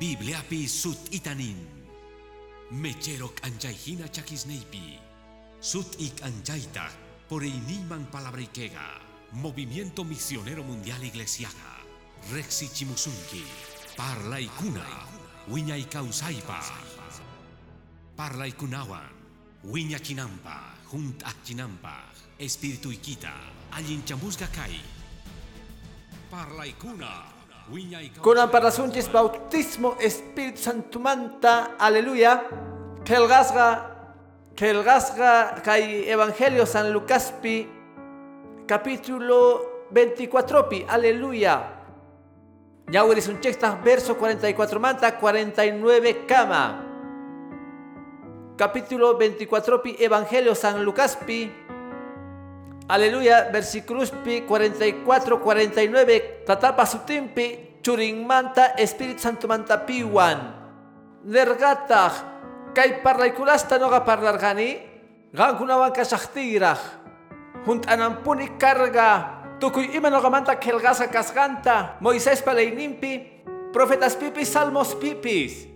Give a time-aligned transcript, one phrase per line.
[0.00, 1.60] Bibliapi sut itanin.
[2.70, 4.96] Mecherok anjaihina chakisneipi.
[5.60, 6.88] Sut ik anjaita
[7.28, 8.96] por iniman palabrikega.
[9.32, 11.84] Movimiento Misionero Mundial Iglesiaga.
[12.32, 13.44] Rexi Chimusunki.
[13.96, 14.86] Parla ikuna.
[15.52, 16.64] Wiña ikausaipa.
[18.16, 19.12] Parla ikunawan.
[19.64, 20.80] Wiña chinampa.
[20.88, 22.08] Junt chinampa.
[22.38, 23.36] Espíritu ikita.
[23.70, 24.80] Allin chamusga kai.
[26.30, 26.64] Parla
[28.50, 32.42] para sunchis bautismo Espíritu Santo manta, aleluya.
[33.04, 33.94] Kelgasga,
[34.56, 37.68] kelgasga kai Evangelio San Lucaspi,
[38.66, 41.78] capítulo 24 pi, aleluya.
[42.90, 43.38] Yahweh un
[43.84, 46.86] verso 44 manta, 49 cama.
[48.56, 51.69] Capítulo 24 pi, Evangelio San Lucaspi,
[52.90, 55.06] Aleluya, versículos pi 44,
[55.38, 60.58] 49, tatapa sutimpi, churing manta, Espíritu Santo manta piwan.
[61.22, 62.10] Nergatah,
[62.74, 64.82] kay parlaikulasta noga parlargani,
[65.30, 66.82] gankunawan kasaktirah.
[67.62, 75.70] Hunt anampuni karga, tukuy ima noga manta kelgasa kasganta, Moisés palaynimpi, profetas pipis, salmos pipis.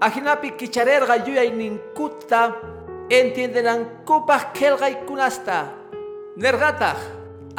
[0.00, 2.56] Ajinapi kicharerga yuyay ninkuta,
[3.12, 5.81] entiendenan kupah kelgay kunasta.
[6.32, 6.96] Nergatah,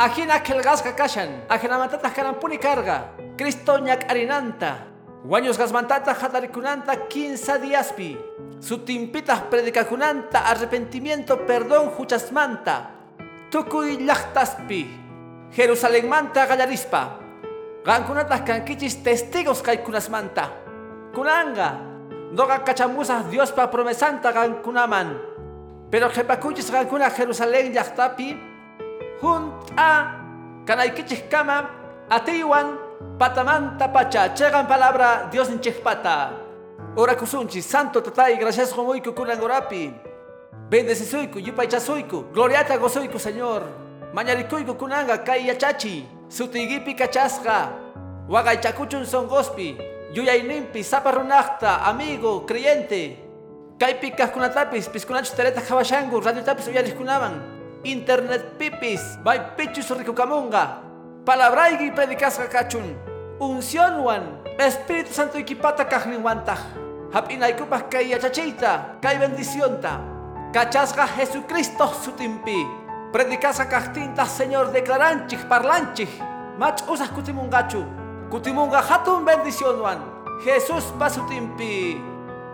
[0.02, 4.90] ajina kelgasga kashan, ajinamantatah kanampuni karga, Cristo ñak arinanta,
[5.24, 8.18] Guaños gasmantata hatarikunanta 15 díaspi,
[8.60, 12.90] sutimpitah predicakunanta arrepentimiento perdón huchasmanta,
[13.54, 14.90] tukuy llachtaspi,
[15.54, 17.22] Jerusalén manta gallarispa,
[17.86, 20.50] gankunatah kankichis testigos kaikunasmanta,
[21.14, 21.78] kunanga,
[22.34, 25.22] noga kachamusas Diospa promesanta gankunaman,
[25.94, 28.53] pero jepakuchis gankuna Jerusalén llachtapi,
[29.24, 30.20] junta.
[30.68, 31.70] Kanaykichis kama
[32.10, 32.76] atiwan
[33.20, 36.32] patamanta pacha chegan palabra Dios en pata
[36.96, 39.94] ora kusunchi santo tatay gracias homoiku kunan orapi.
[40.70, 43.64] Bendecisuiku yupaychasuiku gloriata gozoiku señor.
[44.14, 47.70] Mañarikuyku kunanga kay yachachi sutigipi kachasqa
[48.30, 49.78] waqaychakuchun songospi
[50.14, 53.18] yuyaynimpi saparunaqta amigo creyente.
[53.80, 57.53] Kaypi kajkunatapis piskunachus tereta hawashanku radiotapis uyarishkunaman
[57.84, 60.80] internet pipis bay pichus rikukamunga
[61.28, 62.96] palabraygi predicasqa kachun
[63.40, 66.60] uncionwan espíritu santo ikipata kajninwantaq
[67.14, 70.02] hap'inaykupaq kay yachachiyta kay bendicionta.
[70.54, 72.66] Kachasqa jesucristo sutimpi
[73.14, 76.10] predicasqa kajtintaq señor declaranchik parlanchik
[76.58, 77.82] mach usaq kutimungachu
[78.30, 80.02] kutimunga hatun bendicionwan
[80.46, 82.02] jesús pasutimpi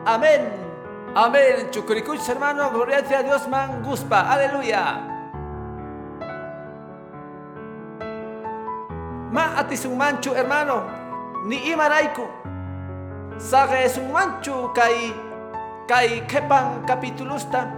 [0.06, 0.70] amén.
[1.16, 1.74] Amén.
[1.74, 2.70] Chukurikuchis hermano.
[2.70, 4.30] Gloria a Dios man guspa.
[4.30, 5.09] Aleluya
[9.32, 10.84] manchu hermano
[11.46, 12.28] ni imaraiku
[13.38, 15.14] sage manchu kai
[15.88, 17.72] kai kepan capitulusta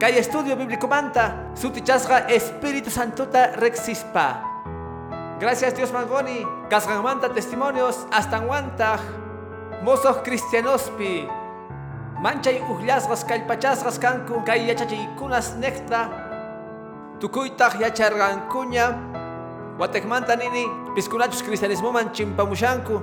[0.00, 4.44] kai estudio bíblico manta sutichasga espíritu santuta rexispa.
[5.40, 8.98] Gracias Dios mangoni kasgan manta testimonios hasta guanta
[9.82, 11.28] mozos cristianospi.
[12.20, 16.08] Manchay ujllasgas kallpachasgas kanku kay yachachikunas nekta.
[17.20, 19.15] Tukuytaq yachargankuña
[19.78, 23.00] watekmanta nini piskunachus cristianismo man chimpamushanku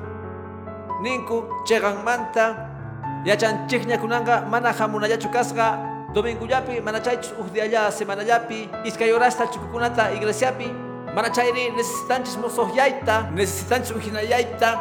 [1.01, 2.69] ninku cheganmanta
[3.25, 5.77] yachanchikña kunanga mana hamunallachu kasqa
[6.13, 10.67] domingullapi mana chaychus ujdialla semanallapi iskay horasta chukukunata iglesiapi
[11.15, 14.79] mana chayri necesitanchis mosoqyayta necesitanchis ujinallayta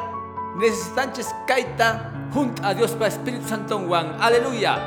[0.57, 4.81] necesitanchis kayta junto a Dios pa Espíritu Santo Juan aleluya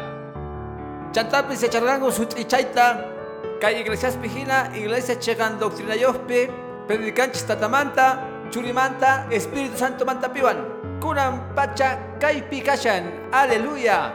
[1.13, 3.13] chantapis yachargangu sut'ichayta
[3.61, 10.57] kay iglesias pijina iglesia chegan doctrina yospi predicanchis tatamanta churimanta Espíritu Santo manta piwan.
[11.01, 14.13] Kunan pacha kaypi kashan aleluya.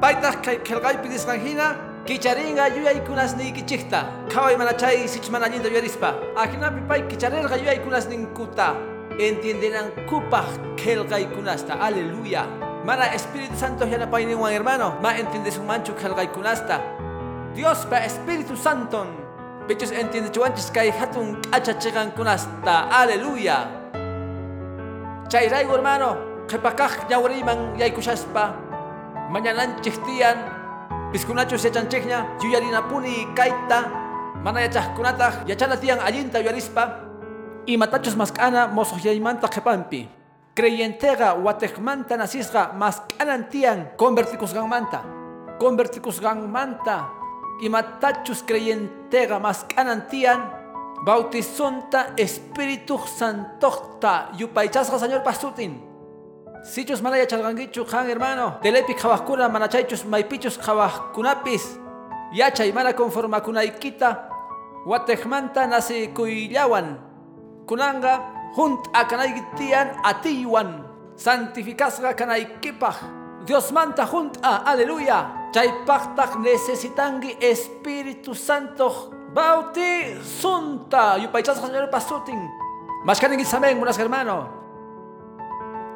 [0.00, 1.76] Paytaq kay kelqaypi disqanhina
[2.08, 8.74] kicharinga yuyaykunas niykichikta qhaway mana chay sich mana allinta yuyarispa ajinapi pay kicharirqa yuyaykunas ninkuta
[9.20, 12.48] entiendenankupaq kelqaykunasta aleluya.
[12.80, 14.96] Mana Espíritu Santo yanapayninwan hermano.
[15.04, 16.80] Ma entiendesunmanchu kelqaykunasta
[17.52, 19.04] Dios pa Espíritu Santo
[19.70, 22.90] Pichos entiende chuanchis kay hatun acha chegan kunasta.
[22.90, 23.70] Aleluya.
[25.30, 28.50] Chayraigo hermano, kepakaj yawriman yaykushaspa.
[29.30, 30.42] Mañanan chichtian,
[31.14, 33.86] piskunachos yachanchikña, yuyarina puni kaita,
[34.42, 37.06] mana yachajkunataj, yachana tian allinta yuyarispa.
[37.62, 40.10] Y matachos maskana mosoh yaymanta kepampi.
[40.50, 45.06] Creyentega watekmanta nasisga maskanan tian converticusganmanta.
[45.62, 47.19] Converticusganmanta
[47.62, 50.40] imatachus creyentega mas kanantian
[51.04, 55.90] bautizonta Espíritu Santota yupaychasqa Señor pasutin
[56.62, 58.60] Sichus manaya chalgangichu han hermano.
[58.60, 61.78] Telepi kawakuna manachaychus maipichus kawakunapis.
[62.34, 64.28] Yachay mana conformakunaykita.
[64.86, 67.00] Watejmanta nasi kuillawan.
[67.66, 68.20] Kunanga
[68.56, 70.84] junt akanaykitian atiwan.
[71.16, 73.19] Santificasga kanaykipaj.
[73.46, 75.50] Dios manta junt a aleluya.
[75.52, 81.16] Chaypaktak necesitangi Espíritu Santo bautizunta.
[81.18, 82.50] Yupaychas señor pasutin.
[83.04, 84.48] Mashkanin samen, buenas hermano.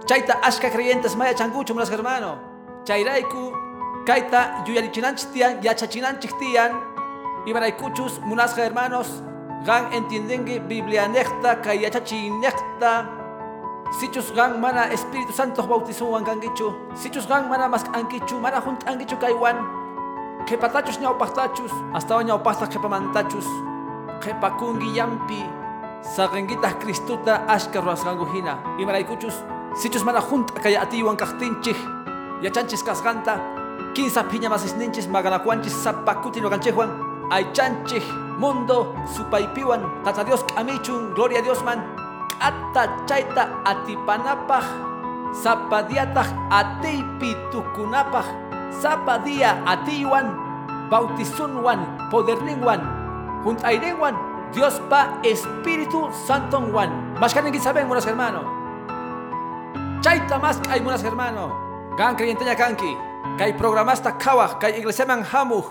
[0.07, 2.39] Chaita ashka creyentes maya changucho, buenas hermano.
[2.85, 3.53] Chairaiku,
[4.07, 6.73] kaita yuyarichinanchik tian, yachachinanchik tian.
[7.47, 9.23] Ibaraykuchus, munas hermanos.
[9.65, 11.85] Gan entiendengue Biblia necta, kay
[13.95, 14.01] yachachi necta.
[14.01, 16.75] Sichus gan mana Espíritu Santo bautizuan gangichu.
[16.95, 19.57] Sichus gan mana mas angichu, mana junt angichu kaywan.
[20.47, 23.47] Kepatachus ñaupastachus, hasta ñaupasta kepamantachus.
[24.21, 25.45] Kepakungi yampi.
[26.03, 28.59] Sagengitas Cristuta ashka ruasganguhina.
[28.79, 29.43] Imaraykuchus,
[29.75, 31.77] sichus mana junt kaya atiwan kahtinchih.
[32.43, 33.41] Yachanchis kasganta.
[33.95, 36.91] Quinza piña mas isninchis maganacuanchis zapakutino ganchejuan.
[37.31, 38.05] Aychanchih
[38.39, 39.81] mundo supaipiwan.
[40.05, 42.04] Tata Dios kamichun, gloria a Dios man.
[42.41, 44.65] Ata chaita atipanapaj.
[45.43, 48.27] Zapadiataj atipi tukunapaj.
[48.81, 50.31] Zapadia atiwan.
[50.91, 52.11] Bautizunwan.
[53.45, 54.15] Juntairenwan.
[54.55, 57.19] Dios pa Espíritu Santo Juan.
[57.19, 58.47] Más que saben, buenos hermanos.
[60.01, 61.51] Chaita más hay buenos hermanos.
[61.99, 62.97] Gan creyente kanki.
[63.37, 65.65] Kai programasta kawaj, kai iglesia man hamuj.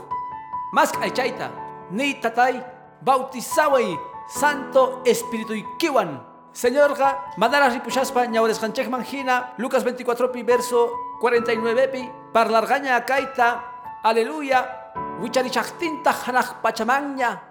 [0.74, 1.50] Más hay chaita.
[1.92, 2.60] Ni tatay
[3.01, 6.32] bautizawai Santo Espíritu y kiwan.
[6.53, 14.94] Señor ga, madara ripushaspa ñaures manjina, Lucas 24 pi verso 49 pi, parlargaña kaita, aleluya,
[15.19, 17.41] wicharichaktinta hanaj pachamanya,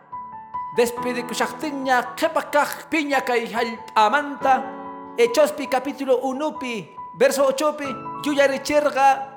[0.77, 3.51] despide kushaktinya kepakaj piña kay
[3.97, 4.63] amanta,
[5.19, 7.89] Echospi capítulo 1 pi, verso 8 pi,
[8.25, 9.29] yuyaricherga,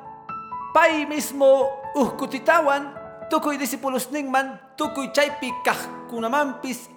[0.75, 2.93] pay mismo uhkutitawan,
[3.31, 6.87] tukuy discípulos ningman, tukuy chaypi kahkunamampis,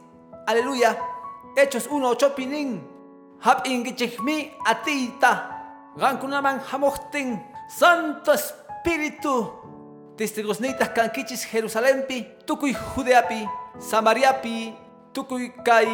[0.46, 1.16] aleluya,
[1.58, 2.78] Hechos 1 8 ning,
[3.42, 5.50] hap ingichikmi atita,
[5.98, 7.34] gankunaman hamochting,
[7.66, 9.50] Santo Espíritu,
[10.14, 13.42] testigos neitas kankichis Jerusalempi, tukuy Judeapi,
[13.82, 14.70] Samariapi,
[15.10, 15.90] tukuy kay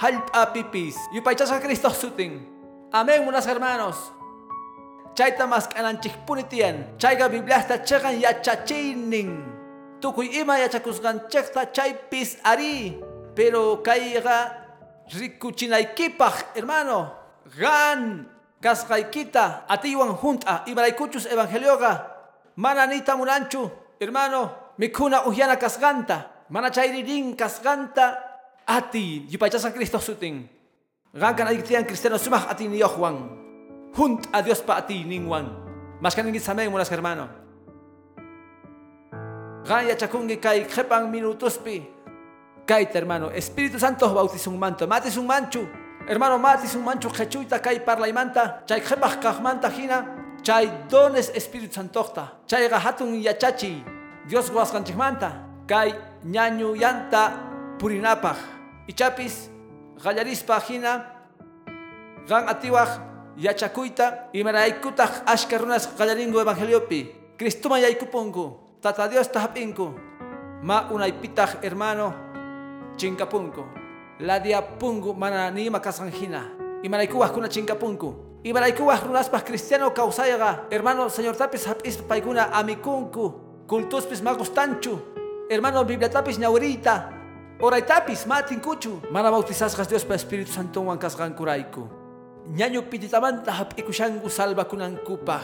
[0.00, 2.48] halpapipis, yupaychas a Cristo sutin.
[2.90, 4.00] Amén, unas hermanos.
[5.12, 9.44] Chaita mas kananchikpunitian, chayga Bibliasta chegan yachachinin.
[10.00, 12.96] Tukuy ima yachakusgan chekta chaypis ari,
[13.36, 14.61] pero kayga
[15.12, 17.12] rikuchinaykipaj, hermano.
[17.58, 18.26] Gan
[18.62, 22.06] kasqaykita atiwan junta ibaraykuchus evangelioga
[22.56, 23.70] mananita munanchu,
[24.00, 24.74] hermano.
[24.78, 28.18] Mikuna uhyana kasganta, mana chayririn kasganta
[28.66, 30.48] ati yupaychasa Cristo sutin.
[31.12, 33.16] Gan kan ayiktian cristiano sumah ati ni Juan.
[33.92, 35.44] Junt a Dios pa ati ningwan.
[36.00, 37.28] Mas kan ingit samen munas hermano.
[39.68, 41.84] Gan yachakungi kay khepang minutuspi.
[42.66, 45.66] Kaita hermano, Espíritu Santo bautiza un manto, matis un manchu.
[46.06, 47.08] Hermano, matis un manchu.
[47.10, 50.06] Jechuita kay parlaimanta, chay khepach kahmanta hina,
[50.42, 53.82] chay dones Espíritu Santota, chay gahatun yachachi,
[54.28, 55.92] Dios guascanchimanta, kay
[56.24, 57.32] ñañu yanta
[57.78, 58.36] purinapaj,
[58.86, 59.50] ichapis,
[60.02, 61.06] gallarispa hina,
[62.28, 62.88] gan atiwaj
[63.36, 69.94] yachakuita, y maraikutaj ashkarunas gallaringo evangeliopi, Cristuma yaikupunku, tata Dios tahapinku,
[70.62, 72.31] ma unaipitaj hermano,
[72.96, 73.64] chinkapunku.
[74.20, 76.52] La diapungu mana ni makasanjina.
[76.82, 78.14] Y maraikuas kuna chinkapunku.
[78.44, 80.66] Y maraikuas runaspas cristiano causaiga.
[80.70, 83.34] Hermano, señor tapis hapis paikuna amikunku.
[83.66, 84.98] Kultuspis magustanchu.
[85.50, 87.10] Hermano, bibliatapis ñaurita.
[87.60, 89.00] Oraitapis matinkuchu.
[89.10, 91.88] Mana bautizasgas Dios pa Espíritu Santo wankasgan kuraiku.
[92.50, 95.42] Ñaño pititamanta hapikushangu salva kunankupaj.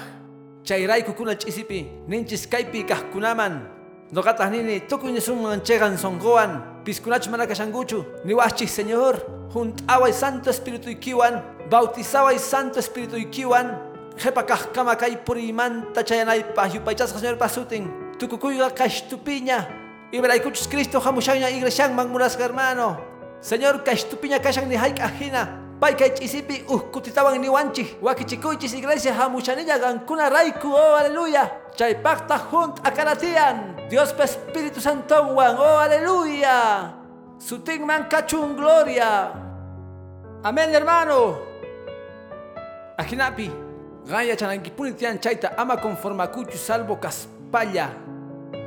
[0.65, 1.87] Chayraiku kuna chisipi.
[2.09, 3.78] Ninchis kaipi kahkunaman.
[4.09, 6.81] Nogatah nini tukuy suman chegan songoan.
[6.81, 8.25] Piskunach mana kashanguchu.
[8.25, 9.21] Niwachi Señor.
[9.53, 11.45] Juntaway Santo Espíritu ikiwan.
[11.69, 13.77] Bautizaway Santo Espíritu ikiwan.
[14.17, 16.73] Jepakah kama kay purimanta chayanaypah
[17.05, 17.93] Señor pasutin.
[18.17, 19.69] Tukukuyga kashtupiña.
[20.09, 22.97] Ibraykuchus Cristo hamushaña iglesian manmuras hermano.
[23.45, 24.97] Señor kashtupiña kashan ni haik
[25.79, 25.81] ajina.
[25.81, 27.97] Pai kay chisipi uhkutitawan niwanchi.
[28.03, 30.75] Wakichikuychis iglesia hamushanilla gankuna raiku.
[30.75, 31.51] Oh, aleluya.
[31.77, 33.89] Chay pacta junt akanatian.
[33.89, 35.57] Dios pa Espíritu Santo wan.
[35.57, 36.93] Oh, aleluya.
[37.39, 39.33] Suting man kachun gloria.
[40.43, 41.39] Amén, hermano.
[42.99, 43.51] Ajinapi.
[44.09, 47.91] Gaya chanankipunitian chaita ama conformakuchu salvo kaspalla.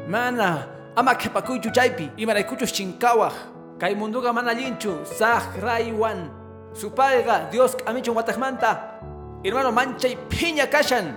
[0.07, 2.11] Mana, ama kepakuchu chaypi.
[2.17, 3.33] Imaraykuchu chinkawaj.
[3.79, 5.03] Kay munduga mana linchu.
[5.03, 6.40] Sah raiwan.
[6.73, 8.99] Su padre Dios amichun watajmanta.
[9.43, 11.15] Hermano, manchay piña kashan.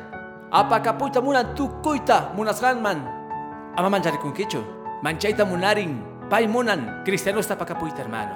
[0.50, 2.98] Apakapuita munan tukuyta munasganman.
[3.76, 4.62] Ama mancharicunkichu.
[5.02, 6.02] Manchayta munarin.
[6.30, 7.04] Pay munan.
[7.04, 8.34] Cristianosta pakapuita, hermano.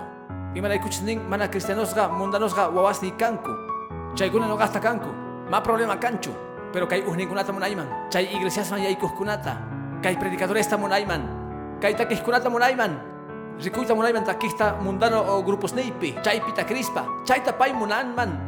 [0.55, 3.51] Imaraykuchnin mana cristianosga mundanosga wawasni kanku.
[4.15, 5.11] Chaykuna no gasta kanku.
[5.51, 6.31] Ma problema kanchu.
[6.73, 7.89] Pero kay uhninkunata munayman.
[8.11, 9.59] Chay iglesiasman yaykuhkunata.
[10.03, 11.23] Kay predicadoresta munayman.
[11.81, 13.18] Kay takihkunata munayman.
[13.59, 16.15] Rikuyta munayman takista mundano o grupos neipi.
[16.23, 17.07] Chaypita crispa.
[17.27, 18.39] Chayta pay munanman.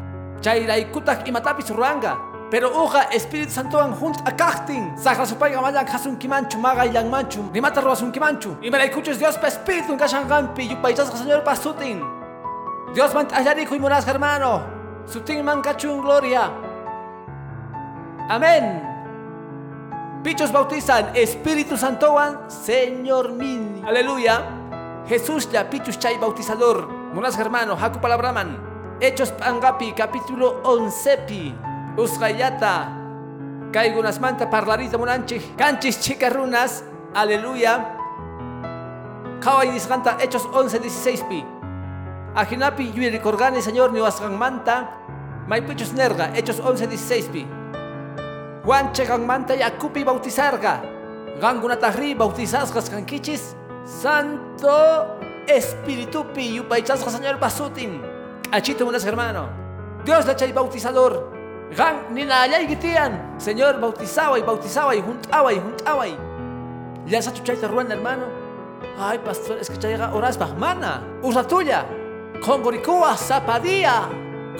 [0.41, 2.17] Chay raykutak imatapis ruanga.
[2.51, 4.97] Pero uja Espíritu Santo an junt akachtin.
[4.99, 7.43] Sakra supay gamayan hasun kimanchu maga yang manchu.
[7.53, 8.57] Ni mata roasun kimanchu.
[8.63, 10.69] Y me la escuches Dios pa Espíritu kashan gampi.
[10.71, 12.03] Yupaychas Señor pa sutin.
[12.95, 14.63] Dios man ayarico y moras hermano.
[15.07, 16.51] Sutin man gloria.
[18.29, 18.83] Amén.
[20.23, 23.83] Pichos bautizan Espíritu Santo an Señor min.
[23.87, 24.60] Aleluya.
[25.07, 26.89] Jesús ya pichus chay bautizador.
[27.15, 28.57] Monas hermano, haku palabraman.
[29.01, 31.55] Hechos Pangapi, capítulo 11 pi.
[31.97, 32.97] Usgayata.
[33.73, 35.41] Kaigunas manta parlarita munanchi.
[35.57, 36.85] Canchis chicarrunas.
[37.15, 37.97] Aleluya.
[39.41, 41.45] Kawai nisganta Hechos 11, 16 pi.
[42.35, 44.91] Ajinapi yuri corgani señor ni wasgan manta.
[45.49, 46.31] Maipichus nerga.
[46.35, 47.47] Hechos 11, 16 pi.
[48.65, 50.83] Juanche gang manta yakupi bautizarga.
[51.41, 53.57] Gangunatahri bautizasgas kankichis.
[53.85, 58.03] Santo Espíritu pi yupaichasga señor basutin.
[58.53, 59.49] Achito unas hermano.
[60.05, 61.31] Dios la chay bautizador.
[61.77, 63.35] Gan ni na allá gitian.
[63.39, 66.17] Señor bautizaba y bautizaba y juntaba y juntaba y.
[67.07, 68.25] Ya sa chuchayta ruan hermano.
[68.99, 71.03] Ay pastor es que chayga oras bahmana.
[71.23, 71.87] Usa tuya.
[72.45, 74.09] Kongorikua zapadía.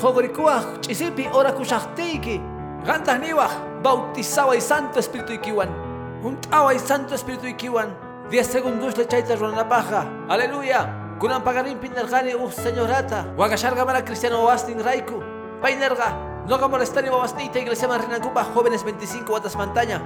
[0.01, 2.41] Kongorikua chisipi ora kushahtiki.
[2.85, 3.51] Gantas niwaj
[3.83, 5.69] bautizaba y santo espíritu ikiwan.
[6.23, 8.10] Juntaba y santo espíritu ikiwan.
[8.31, 10.07] 10 segundos le chayta ruan paja.
[10.29, 11.17] Aleluya.
[11.19, 13.27] Kunan pagarin pinargani uh señorata.
[13.37, 15.21] Wagasharga mara cristiano wastin raiku.
[15.61, 16.45] Painerga.
[16.47, 20.01] No molestar y babastita iglesia man rinacupa jóvenes 25 watas montaña.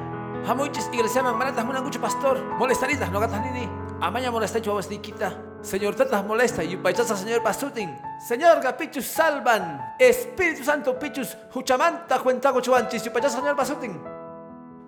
[0.46, 2.42] Hamuichis iglesia man manatas munangucho pastor.
[2.58, 3.68] Molestaritas no gatas nini.
[4.00, 5.36] Amaña molesta y babastiquita.
[5.60, 7.94] Señor tatas molesta y paichasa señor pasutin.
[8.26, 9.94] Señor gapichus salvan.
[9.98, 14.00] Espíritu Santo pichus huchamanta cuentago chuanchis y paichasa señor pasutin.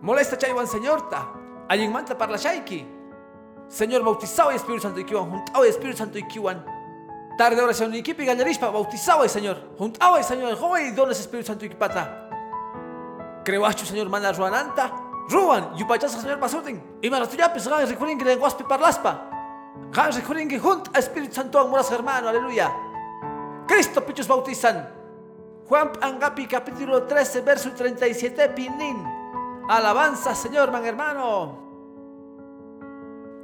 [0.00, 1.28] Molesta chaywan señorta.
[1.68, 2.95] Allin manta parla shaiki.
[3.68, 6.64] Señor bautizado y Espíritu Santo ikiwan, juntado y Espíritu Santo ikiwan.
[7.36, 11.66] Tarde oración ikipi gallarispa, bautizado y Señor, juntado y Señor, joven y dones Espíritu Santo
[11.66, 12.28] ikipata.
[13.44, 14.92] Crewachu Señor mana ruananta,
[15.28, 16.98] ruan, yupachasa Señor pasutin.
[17.02, 19.30] Y maratuyapis gan recurin que lenguaspi parlaspa.
[19.92, 22.72] Gan recurin que junto a Espíritu Santo amoras hermano, aleluya.
[23.66, 24.88] Cristo pichos bautizan.
[25.68, 29.04] Juan Angapi capítulo 13 verso 37 pinin.
[29.68, 31.65] Alabanza Señor man hermano.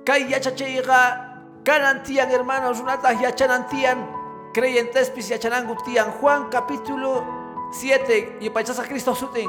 [0.03, 1.31] Kay yachachayga
[1.63, 4.03] kanantian hermanos runatas yachanantian
[4.51, 6.11] creyentes pis yachanangutian.
[6.19, 7.23] Juan capítulo
[7.71, 9.47] 7 y pachasa Cristo sutin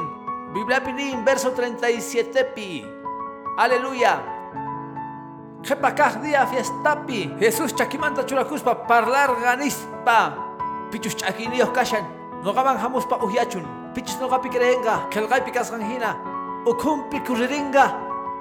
[0.54, 2.86] Biblia pinin verso 37 pi.
[3.58, 4.22] Aleluya.
[5.66, 10.38] Jepakaj día fiestapi Jesús chakimanta churacuspa parlar ganispa.
[10.92, 12.06] Pichus chakinios kashan
[12.44, 13.66] Nogaban hamuspa uhyachun.
[13.92, 16.14] Pichus nogapi creenga Kelgai pikas ganjina
[16.62, 17.90] Ukumpi kuriringa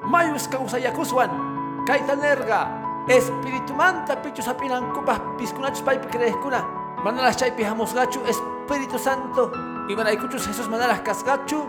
[0.05, 1.52] Mayus kausayakuswan
[1.86, 2.68] Kaitanerga,
[3.12, 6.63] Espíritu Manta pichu sapinan kupas piskunachus paipi creeskuna.
[7.04, 9.52] Manalas chaypi gachu Espíritu Santo.
[9.90, 11.68] Y manaikuchus Jesús manalas kasgachu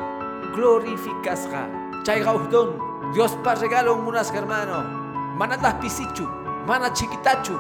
[0.55, 1.67] glorificasga.
[2.05, 2.79] Chayga uhdon,
[3.13, 4.85] Dios pa regalo munas hermano.
[5.37, 6.29] Manatas pisichu,
[6.65, 7.59] mana chiquitachu,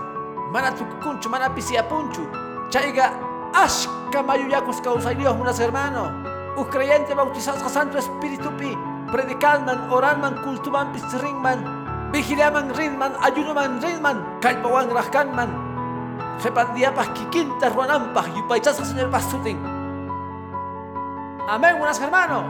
[0.52, 2.22] mana tukunchu, mana pisiapunchu.
[2.70, 3.10] Chayga
[3.52, 6.22] ashka mayuyacus causarios munas hermano.
[6.56, 8.78] Us creyente bautizados Santo Espíritu pi.
[9.10, 11.83] Predicanman, oranman, cultuman, pisringman,
[12.14, 15.50] Vigilaman rinman, ayunaman rinman, kalpawan rahkanman.
[16.38, 19.58] Jepandiapas kikinta ruanampas, yupaychasa señor pasutin.
[21.50, 22.46] Amén, buenas hermano.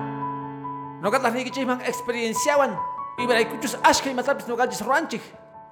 [1.00, 2.76] No gatas ni kichisman experienciawan.
[3.16, 5.24] Y veraykuchus ashka y matapis no gachis ruanchik.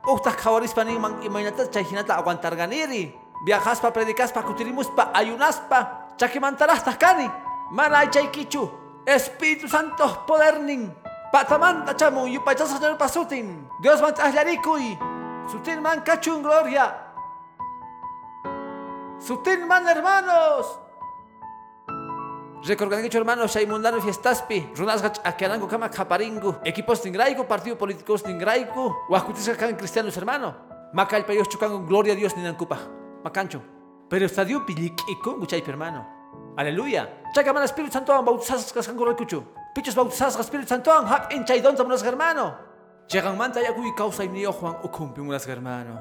[0.09, 3.13] Ustas kawarispa niman imaynata chayhinata aguantar ganiri.
[3.45, 6.09] Viajaspa, predicaspa, kutirimuspa, ayunaspa.
[6.17, 7.29] Chakimantarastas kani.
[7.71, 8.73] Mana ay chaykichu.
[9.05, 11.02] Espíritu Santo podernin.
[11.33, 13.67] Patamanta chamu yupachasa señor pasutin.
[13.81, 14.99] Dios man ahllarikuy.
[15.49, 16.93] Sutin man cachun gloria.
[19.19, 20.79] Sutin man hermanos.
[22.69, 24.77] Recorgan que hermanos shaimundano fiestaspi.
[24.77, 26.55] Runas gach akerango kama kaparingu.
[26.65, 28.93] Equipos tingraiku, partido políticos tingraiku.
[29.09, 30.55] Huascutisca kan cristianos hermano.
[30.93, 32.77] Macal payos chukango gloria a Dios ni nancupa.
[33.25, 33.63] Macancho.
[34.11, 36.05] Pero estadio pilik ikon guchay hermano.
[36.59, 37.09] Aleluya.
[37.35, 39.43] Chacaman Espíritu Santo bautizas kaskango kuchu.
[39.75, 42.55] Pichos bautizados Espíritu Santo, hak en chaydon tamunas hermano.
[43.09, 46.01] Llegan manta ya kui causa y nio Juan ukumpi munas hermano.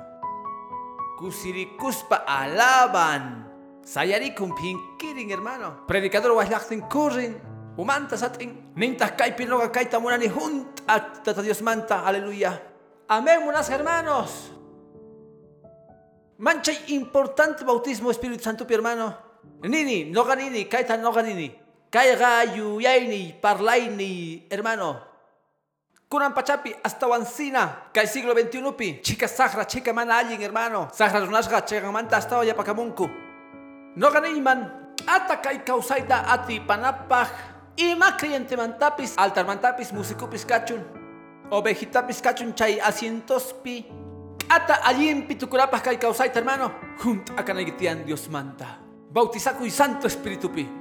[1.18, 3.48] Kusirikuspa alaban.
[3.84, 5.86] Sayarikun pinkirin, hermano.
[5.88, 7.40] Predicador waslaktin kurin.
[7.78, 8.74] Umanta satin.
[8.76, 11.22] Nintas kaipi loga kaita munani junta.
[11.24, 12.06] Tata Dios manta.
[12.06, 12.62] Aleluya.
[13.08, 14.52] Amén, munas hermanos.
[16.38, 19.16] Mancha importante bautismo Espíritu Santo, mi hermano.
[19.64, 21.61] Nini, no ganini, kaita no ganini.
[21.92, 25.12] Yaini, parlaini, hermano.
[26.10, 31.20] Kunan pachapi hasta wancina, kay siglo XXI pi, chica sahra, chica mana alguien hermano, sahra
[31.20, 33.10] runasga, chica manta hasta ya pakamunku.
[33.96, 37.28] No man, ata kay kausaita ati panapaj,
[37.78, 40.84] ima cliente mantapis, altar mantapis, musicupis kachun,
[41.50, 43.86] ovejitapis kachun chay asientos pi,
[44.50, 48.80] ata allin pitukurapaj kay kausaita hermano, junt akanagitian Dios manta,
[49.12, 50.81] bautizaku y santo espíritu pi.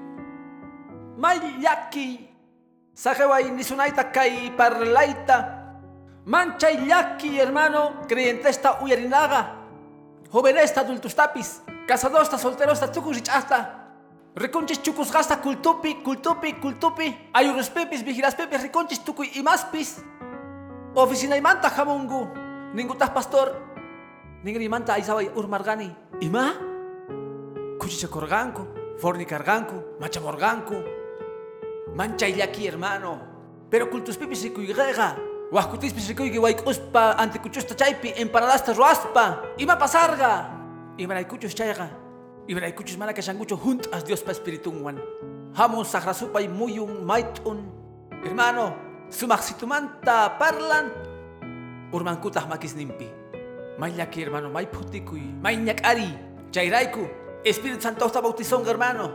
[1.20, 2.30] Mayaki
[2.96, 5.60] Sajeway nisunaita kay parlaita.
[6.24, 9.56] Manchay yaki, hermano, creyentesta uyarinaga.
[10.32, 11.62] Jovenesta adultustapis.
[11.88, 13.80] Casadosta, solterosta, tukusichasta.
[14.36, 17.16] Riconchis chukus gasta kultupi, kultupi, kultupi.
[17.32, 20.04] Ayurus pepis, vigilas pepis, riconchis tukuy imaspis.
[20.94, 22.28] Oficina imanta jamungu.
[22.74, 23.56] Ningutas pastor.
[24.44, 25.90] Ningri imanta aizaway urmargani.
[26.20, 26.52] Ima?
[27.80, 30.99] Kuchichakorganku, fornicarganku, machamorganku.
[31.94, 33.20] Mancha aquí, hermano.
[33.70, 35.16] Pero cultus pipis y cuigrega.
[35.50, 39.42] Huascutis pisikuigi waik'uspa antikuchusta chaypi empanadasta ruaspa.
[39.58, 40.50] Ima pasarga.
[40.96, 41.90] Imaraykuchus chayqa
[42.50, 44.98] imaraykuchus mana kashankuchu juntas Diospa espiritunwan
[45.54, 47.62] hamun sagrasupay muyun mait'un.
[48.24, 48.74] Hermano
[49.08, 50.90] sumaksitumanta parlan
[51.94, 53.08] urmankutaq makisninpi
[53.78, 56.10] may llaki hermano may ñak'ari
[56.52, 57.08] chayrayku
[57.42, 59.10] Espíritu Santo está bautizonga hermano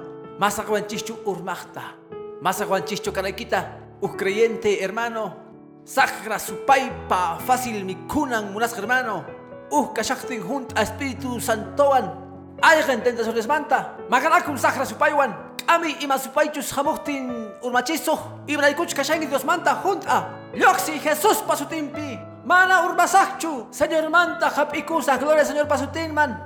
[2.45, 5.35] masaqwanchishchu urmaqta Masaguanchicho canaikita, us creyente hermano,
[5.83, 9.25] sagra su paipa, fácil mi kunan munas hermano,
[9.71, 12.23] us kashaktin junt a Espíritu Santoan,
[12.61, 15.33] Aygen tenta su desmanta, magarakun sagra su paiwan,
[15.65, 22.19] kami ima su paichus hamuktin urmachiso, ibraikuch kashangi Dios manta junt a, Yoxi Jesús pasutimpi,
[22.45, 26.37] mana urmasakchu, Señor manta hapikusa, gloria Señor pasutin man,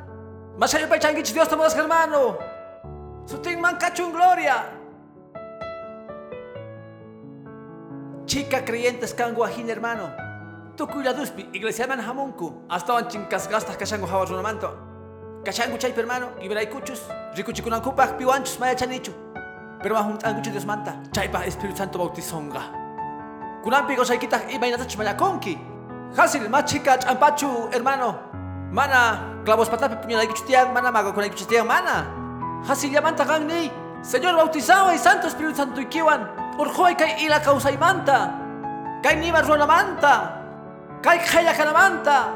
[0.57, 2.37] Masayo paichangich Dios tomas hermano,
[3.25, 4.78] sutin man cachun gloria,
[8.29, 10.11] Chica creyentes kanguajin hermano.
[10.77, 12.61] Tukuila duspi, iglesia man hamunku.
[12.69, 14.69] Hasta van chinkas gastas kashango hawas manto.
[15.43, 16.27] Kashango chay hermano.
[17.35, 19.11] Rikuchikunan kupak piwanchus maya chanichu.
[19.81, 20.93] Pero mahun anguchu Dios manta.
[21.11, 22.61] Chaypa Espíritu Santo bautizonga.
[23.63, 25.57] Kunampi gosaykita imaynatach mayakonki.
[26.15, 28.13] Hasil ma chica champachu hermano.
[28.71, 32.05] Mana clavos patapi puñalaykuchu tiyan, mana mago kunaykuchu tiyan, mana.
[32.67, 33.71] Hasil yamanta gangni.
[34.03, 36.29] Señor bautizado y Santo Espíritu Santo y kiwan.
[36.59, 37.39] Urjoy kay ila
[37.79, 38.35] manta,
[38.99, 40.15] Kay nima manta,
[40.99, 42.35] Kay kaya kanamanta.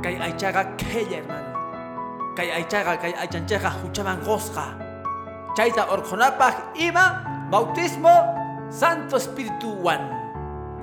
[0.00, 1.52] Kay aychaga kaya hermano.
[2.32, 4.72] Kay aychaga kay aychancheja huchaman gosga.
[5.52, 7.20] Chaita orjonapaj ima
[7.52, 8.08] bautismo
[8.72, 10.08] Santo Espíritu One.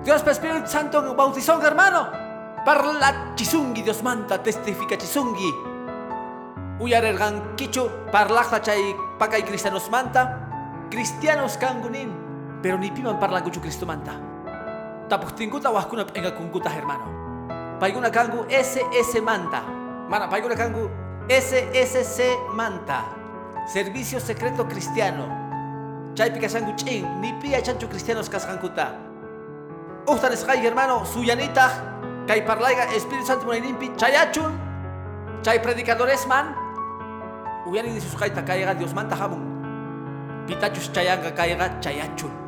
[0.05, 2.13] Dios Espíritu Santo bautizó hermano.
[2.61, 5.49] Parla chisungi Dios manta testifica chisungi.
[6.77, 10.45] Uyarergan kichu parlaja chay pakay cristianos manta.
[10.93, 12.24] Cristianos kangunin
[12.65, 14.17] pero ni piman parlan kuchu Cristo manta.
[15.05, 17.05] Tapos tinguta waskuna enga kunguta hermano.
[17.77, 19.61] Paiguna kangu SS manta.
[20.09, 20.89] Mana paiguna kangu
[21.29, 22.25] SSC
[22.57, 23.05] manta.
[23.69, 25.29] Servicio secreto cristiano.
[26.17, 28.97] Chay pikasangu chin ni pia chancho cristianos kaskankuta.
[30.09, 31.69] Ustan eskai hermano suyanita
[32.25, 34.57] kay parlaiga Espíritu Santo munayimpi chayachun.
[35.45, 36.57] Chay predicadores man.
[37.69, 39.53] Uyani di suskaita kayga Dios manta hamun.
[40.49, 42.44] Pitachus chayanga kayga chayachun.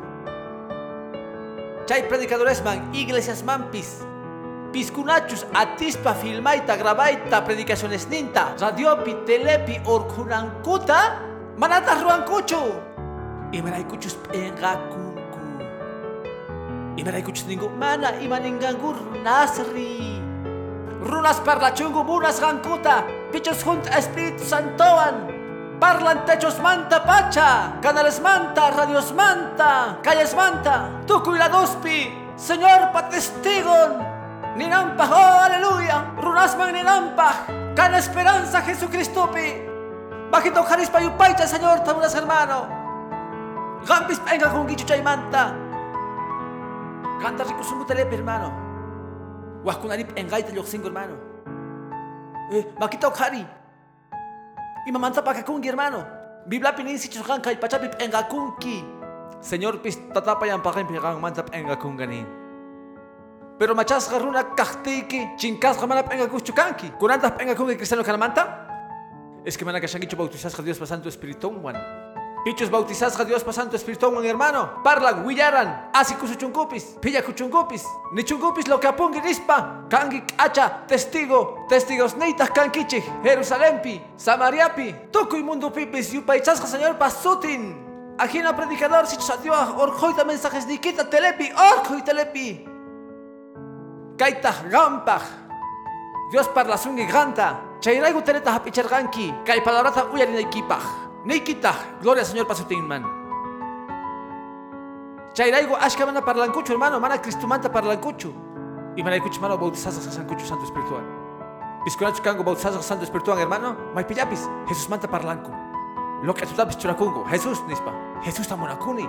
[1.88, 4.04] Chay predicadores man, iglesias mampis.
[4.72, 11.16] Piscunachus, atispa, filmaita, grabaita, predicaciones ninta, radiopi, telepi, orkunankuta,
[11.56, 12.60] manata ruankuchu.
[13.52, 15.40] Imaraykuchus pengakunku.
[17.00, 20.20] Imaraykuchus ningu, mana imaningangur nasri.
[21.00, 23.00] Runas parlachungu, munas gankuta,
[23.32, 25.37] pichos junt Espíritu Santoan.
[25.78, 32.90] Parlan techos manta pacha, canales manta, radios manta, calles manta, tucu y la dospi, Señor
[32.92, 34.02] patestigon,
[34.56, 39.54] ninampa, oh aleluya, runasman ninampa, can esperanza Jesucristo pi,
[40.32, 42.66] bajito jarispa yupaicha Señor, tabunas hermano,
[43.86, 45.54] gampis venga con guicho manta,
[47.22, 48.50] canta rico su telepe hermano,
[49.62, 51.14] huascunarip engaita yoxingo hermano,
[52.50, 53.46] eh, bakito jari,
[54.88, 56.00] Imamanta pakakunki hermano.
[56.48, 58.80] Biblapi nisi chukanka pachapi engakunki.
[59.44, 62.24] Señor pis tatapayan pakin pikan manta engakungani.
[63.58, 66.96] Pero machas garuna kahtiki, chinkas gamana engakuchukanki.
[66.96, 68.64] Kunantas engakunki cristiano kanamanta?
[69.44, 71.76] Es que mana kashangichu bautizas a Dios pasando Espíritu Juan.
[72.48, 74.82] Pichos bautizas a Dios pasando Espíritu Juan, hermano.
[74.82, 77.84] Parlan, huillaran, así kusuchunkupis, pilla kuchunkupis,
[78.14, 85.42] ni chunkupis lo que apungi rispa, kangi acha, testigo, testigos neitas kankichi, Jerusalempi, Samariapi, tukuy
[85.42, 87.76] mundo pipis, yupaichas Señor pasutin.
[88.16, 92.64] Ajina predicador, si Dios, orjoita mensajes nikita telepi, orjoi telepi.
[94.16, 95.22] Kaita gampaj.
[96.32, 97.60] Dios parla sungi ganta.
[97.80, 99.34] Chayraigu teneta hapicharganki.
[99.44, 101.07] Kay palabrata uyarinaykipaj.
[101.28, 102.00] Nikitaj.
[102.00, 103.04] Gloria al Señor pasutin man.
[105.34, 106.98] Chayraigu ashka mana parlankuchu hermano.
[106.98, 108.32] Mana cristumanta parlankuchu.
[108.96, 111.04] Y manaykuchu mano bautizazas sankuchu santo espiritual.
[111.84, 113.76] Pisconachu kango bautizazas santo espiritual hermano.
[113.94, 114.48] Maipillapis.
[114.68, 115.52] Jesús manta parlanku.
[116.22, 117.26] Lo que tú tapis churakungo.
[117.26, 117.92] Jesús nispa.
[118.22, 119.06] Jesús tamonakuni.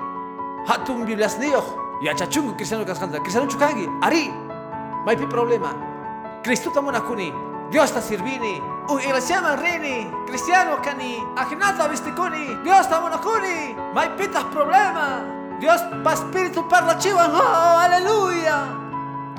[0.67, 1.63] Hatun Biblias niyo.
[2.01, 3.21] Yachachungu cristiano kasganta.
[3.21, 3.87] Cristiano chukangi.
[4.01, 4.29] Ari.
[5.05, 5.73] Maipi problema.
[6.43, 7.31] Cristo tamonakuni.
[7.71, 8.61] Dios está sirvini.
[8.89, 10.09] Un iglesia rini.
[10.25, 11.23] Cristiano kani.
[11.37, 12.57] Ajinata vistikuni.
[12.63, 13.75] Dios tamonakuni.
[13.93, 15.21] Maipitas problema.
[15.59, 17.29] Dios pa espíritu parla chivan.
[17.29, 18.65] Oh, aleluya.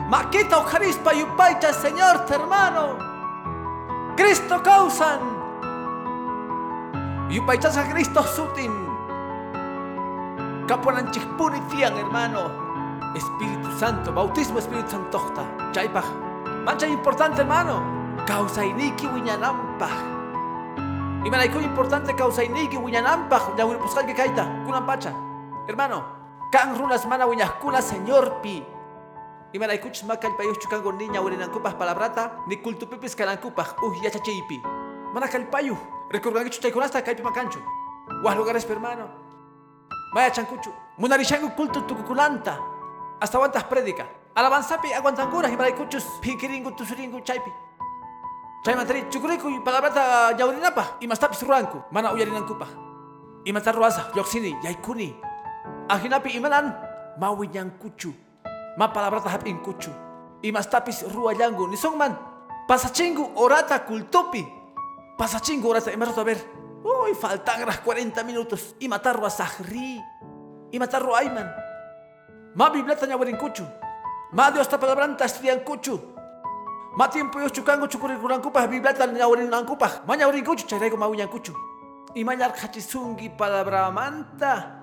[0.09, 2.99] Maquita o carispa y upaita Señor, te hermano.
[4.17, 5.21] Cristo causan.
[7.29, 8.73] Y upaitas a Cristo sutin.
[10.67, 12.51] Caponan chispuni tian, hermano.
[13.15, 15.33] Espíritu Santo, bautismo Espíritu Santo.
[15.73, 16.05] Chaipaj.
[16.65, 18.00] Mancha importante, hermano.
[18.26, 19.90] Causa iniki wiñanampaj.
[21.24, 23.56] Y malaiko importante causa iniki wiñanampaj.
[24.06, 24.64] Que kaita.
[24.64, 25.12] Kunan pacha.
[25.66, 26.04] Hermano.
[26.52, 28.64] Kan runas mana wiñaskuna señor pi.
[29.52, 32.33] Y malaikuch makal payus chukango niña urinankupas palabrata.
[32.46, 33.74] Ni kultupipis kalankupas.
[33.83, 34.62] Uh yachachipi.
[35.12, 35.76] Mana kalpayu.
[36.11, 37.59] Recorgan que chuchaykunasta kaipi makanchu.
[38.22, 39.09] Guas lugares, hermano.
[40.12, 40.72] Maya chancuchu.
[40.98, 42.59] Munarishangu culto tucuculanta.
[43.20, 44.06] Hasta aguantas prédica.
[44.35, 46.04] Alabanzapi aguantan curas y maraicuchus.
[46.20, 47.50] Pikiringu tusuringu chaipi.
[48.61, 51.01] Chay matari chukuriku y palabrata yaurinapa.
[51.01, 51.81] Y mastapis ruanku.
[51.90, 52.66] Mana uyarinankupa.
[53.44, 54.12] Y matar ruasa.
[54.14, 54.55] Yoxini.
[54.62, 55.16] Yaikuni.
[55.88, 56.77] Ajinapi imanan.
[57.16, 58.12] Mawinyankuchu.
[58.77, 59.90] Ma palabrata hapinkuchu.
[60.42, 61.68] Y mastapis ruayangu.
[61.68, 62.18] Ni son man.
[62.68, 64.46] Pasachingu orata kultupi.
[65.16, 65.90] Pasachingu orata.
[65.90, 66.44] Y a ver.
[66.85, 68.77] Uy, faltan las 40 minutos.
[68.79, 70.05] Y matarlo a Sahri.
[70.70, 71.51] Y matarlo a Ayman.
[72.55, 73.64] Ma bibleta ñawarinkuchu.
[74.33, 76.19] Ma Dios ta palabranta estudiankuchu.
[76.96, 80.03] Ma tiempo yo chukango chukurikurankupa bibleta ñawarinankupa.
[80.07, 81.55] Ma ñawarinkuchu chayraigo ma uñankuchu.
[82.14, 84.83] Y ma yarkachisungi palabra manta.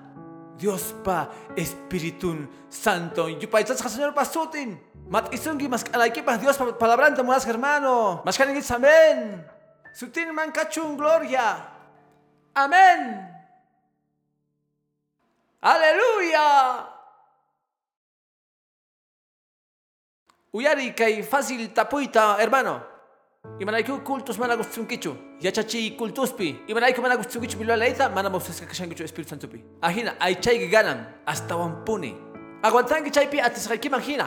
[0.56, 3.28] Dios pa Espiritun Santo.
[3.28, 4.80] Yupaitzas Señor pasutin.
[5.08, 8.22] Mat isungi mas alaikipas Dios pa palabranta mulas hermano.
[8.24, 9.44] Mas kaningits amén.
[9.92, 11.68] Sutin man kachun gloria.
[12.54, 13.28] Amén.
[15.60, 16.97] Aleluya.
[20.58, 22.82] Uyari kay fácil tapuita, hermano.
[23.60, 25.14] Imanayku cultus mana gustunkichu.
[25.40, 26.66] Yachachi cultuspi.
[26.66, 29.62] Imanayku mana gustunkichu bilwa leita mana mosesca kashankichu Espíritu Santo pi.
[29.80, 32.12] Ajina, ay chay ganan hasta wampuni.
[32.60, 34.26] Aguantanki chaypi atisqayki manjina.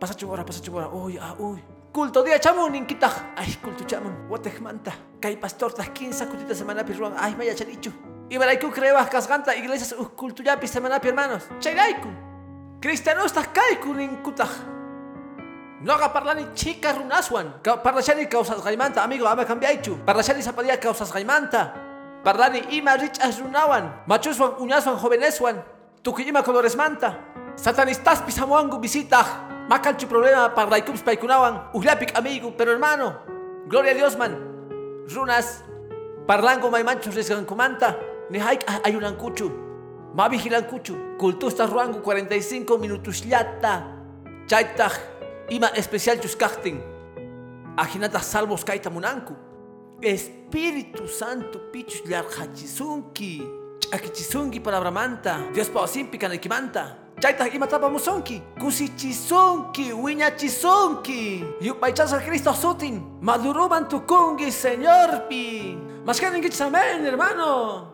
[0.00, 0.88] Pasachu hora, pasachu hora.
[0.88, 1.60] Uy, ah, uy.
[1.92, 3.36] Culto dia chamun inkitah.
[3.36, 4.30] Ay, culto chamun.
[4.30, 4.92] Watek manta.
[5.20, 7.12] Kay pastor tas 15 kutita semana pirruan.
[7.18, 7.92] Ay, maya chalichu.
[8.30, 11.44] Imanayku creebas kasganta iglesias uh culto yapi semana pi hermanos.
[11.60, 12.08] Chayraiku.
[12.80, 14.71] Cristianos tas kaiku ninkutah.
[15.82, 17.54] No haga parlani chica runaswan.
[17.82, 19.96] Parlashani causas gaimanta, amigo, ama cambiaichu.
[20.06, 21.74] Parlashani zapadía causas gaimanta.
[22.22, 23.90] Parlani ima rich as runawan.
[24.06, 25.62] Machuswan uñaswan joveneswan.
[26.04, 27.18] Tukiyima colores manta.
[27.56, 29.26] Satanistas pisamuangu visita.
[29.68, 31.74] Macanchu problema para ikups paikunawan.
[31.74, 33.18] Uhlapik amigo, pero hermano.
[33.66, 34.38] Gloria a Dios man.
[35.08, 35.64] Runas.
[36.28, 37.96] Parlango maimanchu resgankumanta.
[38.30, 39.50] Ni haik ayunankuchu.
[40.14, 41.18] Ma vigilankuchu.
[41.18, 43.82] Cultusta ruangu 45 minutos yata.
[45.52, 46.80] Ima especial chuskachtin.
[47.76, 49.36] Ajinata salvos kaita munanku.
[50.00, 53.42] Espíritu Santo pichus larhachisunki.
[53.78, 55.52] Chakichisunki palabra manta.
[55.52, 56.96] Dios pa osimpi kanekimanta.
[57.20, 58.40] Chaita ima tapa musonki.
[58.58, 59.92] Kusichisunki.
[59.92, 61.44] Wiñachisunki.
[61.60, 63.20] Yupaichas a Cristo sutin.
[63.20, 65.76] Maduruban tukungi, Señor pi.
[66.06, 67.92] Mascanen amén, hermano.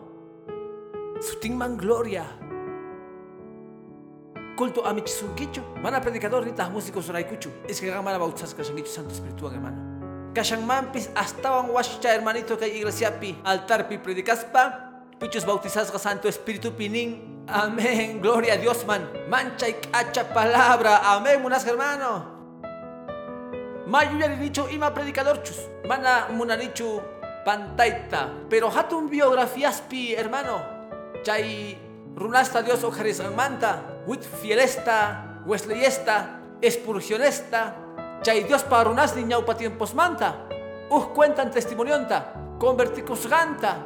[1.19, 2.23] Sutin man gloria
[4.59, 5.61] culto a michisunkichu.
[5.81, 7.49] Mana predicador ni tas músicos raikuchu.
[7.65, 10.33] Es que mana bautizas kashankichu santo espiritual hermano.
[10.35, 14.91] Kashan mampis astawan wascha hermanito que iglesia pi altar pi predicaspa.
[15.17, 17.45] Pichos bautizas santo espíritu pinin.
[17.47, 18.19] Amén.
[18.21, 19.07] Gloria a Dios man.
[19.29, 21.15] Mancha y cacha palabra.
[21.15, 22.37] Amén, munas hermano.
[23.87, 25.69] Mayu dicho ima predicador chus.
[25.87, 27.01] Mana munanichu
[27.45, 28.27] pantaita.
[28.49, 30.61] Pero hatun biografías pi hermano.
[31.23, 31.77] Chay
[32.15, 32.91] runasta Dios o
[34.09, 34.09] manta.
[34.09, 37.75] Whitfielesta, Wesleyesta, Espursionesta,
[38.21, 40.35] Chay Dios para runas niñaupa tiempos manta.
[40.89, 42.33] Us cuentan testimonionta.
[42.59, 43.77] converticusganta.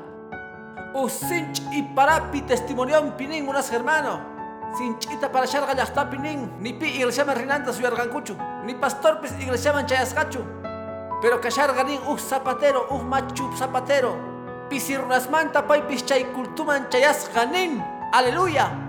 [0.95, 4.19] Usinch y parapi testimonión pinin unas hermano.
[4.75, 6.51] Sinchita para sharga llaqta pinin.
[6.59, 8.35] Ni pi iglesia rinanta suyargankuchu.
[8.65, 10.41] Ni pastor pis iglesia chayasgachu.
[11.21, 14.17] Pero kasharga nin uh zapatero, uh machu zapatero.
[14.69, 17.83] Pisirunasmanta pay pis chay kultuman chayasga nin.
[18.11, 18.82] Aleluya.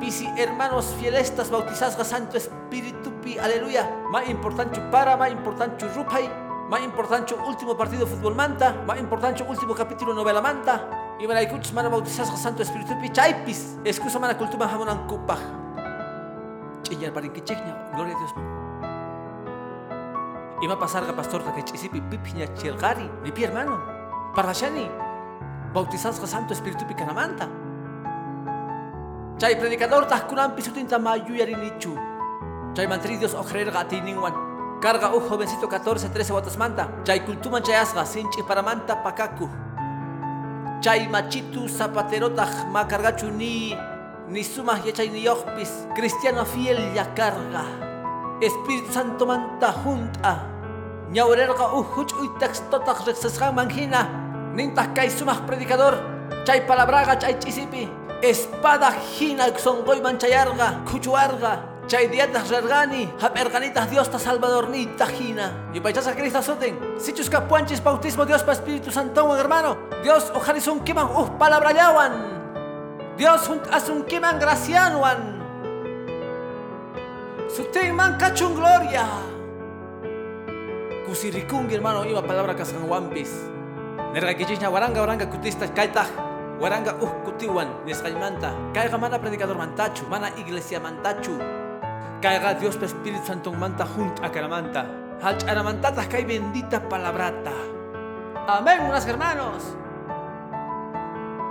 [0.00, 3.36] Pisi hermanos fielestas bautizasga Santo Espíritu pi.
[3.36, 3.90] Aleluya.
[4.12, 6.30] Más importante para, más importante rupay.
[6.70, 8.76] Más importante último partido fútbol manta.
[8.86, 11.16] Más importante último capítulo novela manta.
[11.18, 13.76] Y me la escuchas mana bautizas Santo Espíritu pi chaipis.
[13.84, 15.40] Excusa mana cultura jamonan kupaj.
[16.82, 17.42] Chillar para que.
[17.42, 18.34] Gloria a Dios.
[20.62, 23.10] Y a pasar a pastor que chisipi pipiña chilgari.
[23.24, 23.82] Ni pi hermano.
[24.32, 24.88] Para shani.
[25.74, 27.48] Bautizas Santo Espíritu pi canamanta.
[29.38, 31.94] Chay predicador tahkunan pisutinta mayuyarinichu.
[32.74, 34.34] Chay mantridios ojrer gatiniwan.
[34.82, 36.90] Carga un jovencito 14, 13 botas manta.
[37.06, 39.46] Chay kultuman chayasga, sinchi para manta pakaku.
[40.82, 43.78] Chay machitu zapaterotah ma cargachu ni
[44.26, 45.86] ni sumah ya chay ni yohpis.
[45.94, 47.62] Cristiano fiel ya carga.
[48.42, 50.50] Espíritu Santo manta junta.
[51.14, 54.02] Ñaurerga uhuch uy textotah rexesgan manjina.
[54.50, 55.94] Nintah kay sumah predicador.
[56.42, 58.07] Chay palabraga chay chisipi.
[58.22, 60.84] Espada hina songoy manchayarga.
[60.84, 61.78] Kuchuarga.
[61.88, 65.70] Chay diatas rergani, hap erganitas Dios ta salvador ni tajina.
[65.72, 66.76] Y paichas a Cristo soten.
[67.00, 69.78] Sichus capuanchis bautismo Dios pa Espíritu Santo, hermano.
[70.02, 72.12] Dios ojaris un kiman uh palabra yawan.
[73.16, 75.40] Dios junt as un kiman gracianuan.
[77.48, 79.08] Sutin man cachun gloria.
[81.08, 83.32] Kusirikungi hermano iba palabra kaskan wampis.
[84.12, 86.27] Nerga waranga waranga kutista kaitah.
[86.58, 88.50] Waranga uh kutiwan nisqaymanta.
[88.74, 91.38] Kayqa mana predicador mantachu, mana iglesia mantachu.
[92.58, 94.86] Dios per Espíritu Santo manta junto a caramanta.
[95.22, 97.54] Halcharamantata kay bendita palabrata.
[98.48, 99.76] Amén, unas hermanos.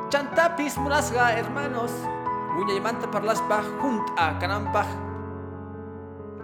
[0.10, 1.92] Chantapis munasga hermanos.
[2.60, 4.84] Uña manta parlaspa junto a canampa.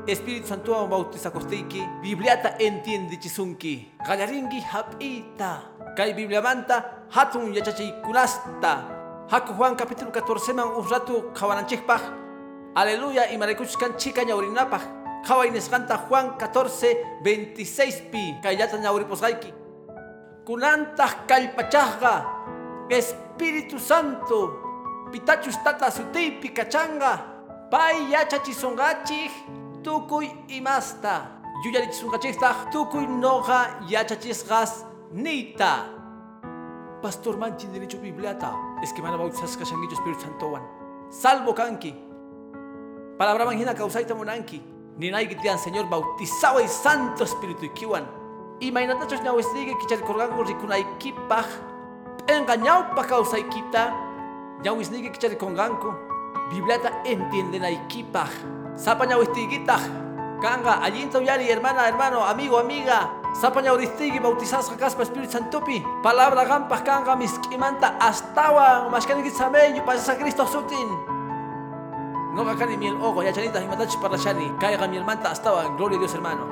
[0.07, 1.83] Espíritu Santo bautiza costeiki.
[2.01, 3.97] Bibliata entiende chisunki.
[4.07, 5.72] Gallaringi hapita.
[5.93, 8.81] Kay Biblia manta hatun yachachi kunasta.
[9.29, 12.01] Haku Juan capítulo 14 man un rato kawananchikpaj.
[12.75, 14.81] Aleluya y marikuchkan chica ñaurinapaj.
[15.27, 18.35] Kawai nescanta Juan 14, 26 pi.
[18.41, 19.53] Kayata ñauriposgaiki.
[20.45, 22.25] Kunantah kalpachajga.
[22.89, 24.49] Espíritu Santo.
[25.11, 27.21] Pitachus tata sutipi kachanga.
[27.69, 29.31] Pai yachachisongachij.
[29.83, 31.37] Tukuy imasta.
[31.63, 32.73] Yuyarichisongachijtaj.
[32.73, 35.85] Tukuy noja yachachisgas nita.
[37.01, 38.53] Pastor manchin derecho bibliata.
[38.81, 40.63] Es que van a bautizar kashanguillo Espíritu Santo wan.
[41.09, 41.93] Salvo kanki.
[43.17, 44.61] Palabra manjina causaita monanki.
[44.97, 48.05] Ni naigitian Señor bautizado y Santo Espíritu ikiwan.
[48.59, 51.45] Y mainatachos ñawestige kicharkorgango rikunaikipaj.
[52.27, 53.93] Engañao pa causaikita.
[54.63, 55.93] Ñawisnige kicharkonganko.
[56.49, 58.29] Bibliata entienden aikipaj.
[58.75, 59.81] Sapa ñawistigitaj.
[60.41, 63.22] Kanga, allinta uyari, hermana, hermano, amigo, amiga.
[63.33, 65.83] Sapa ñauristigi bautizas caspa Espíritu Santupi.
[66.03, 68.91] Palabra gampas kanga miskimanta astawan.
[68.91, 70.89] Mashkanigitsameyo pasasa Cristo sutin.
[72.35, 74.53] No gakani miel ogo, ya chanita y matachi para shani.
[74.59, 76.45] Caiga mi hermanta hasta gloria a Dios hermano.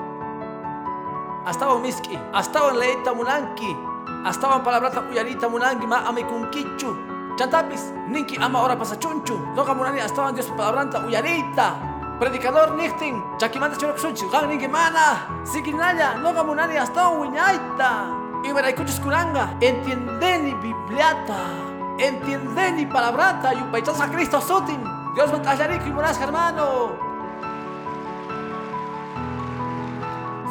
[1.45, 3.77] Hasta miski, hasta leita munanki,
[4.25, 6.97] hasta palabrata uyarita munanki ma amikunkichu.
[7.37, 9.37] Chantapis, ninki ama ora pasachunchu.
[9.55, 11.90] Loga munani hasta Dios palabranta uyarita.
[12.21, 15.25] Predicador nichting, chakimanta chorok sunchi, gang ninki mana.
[15.41, 18.13] Sikinaya, loga munani hasta uñaita.
[18.45, 21.49] Y veraykuchus kuranga, entiendeni bibliata.
[21.97, 24.83] Entiendeni palabrata, y a Cristo sutin.
[25.15, 26.91] Dios me tallaré y moras hermano.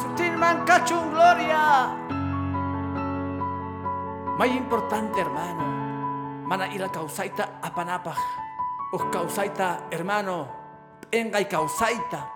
[0.03, 1.95] Sutil man cachun gloria.
[4.37, 5.63] Más importante hermano.
[6.49, 8.19] Mana ila causaita apanapaj.
[8.93, 10.60] Us causaita hermano.
[11.13, 12.31] Enga y causaita.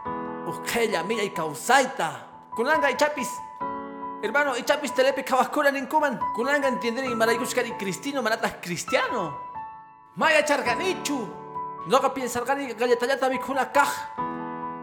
[0.47, 2.27] Us kella milla y causaita.
[2.57, 3.29] Kunanga y chapis.
[4.21, 6.19] Hermano, y chapis telepe kawaskura ninkuman.
[6.35, 9.39] Kunanga entienden y marayuskari cristino manatas cristiano.
[10.17, 11.29] Maya charganichu.
[11.87, 13.89] Noga piensargani galletallata mikuna kaj.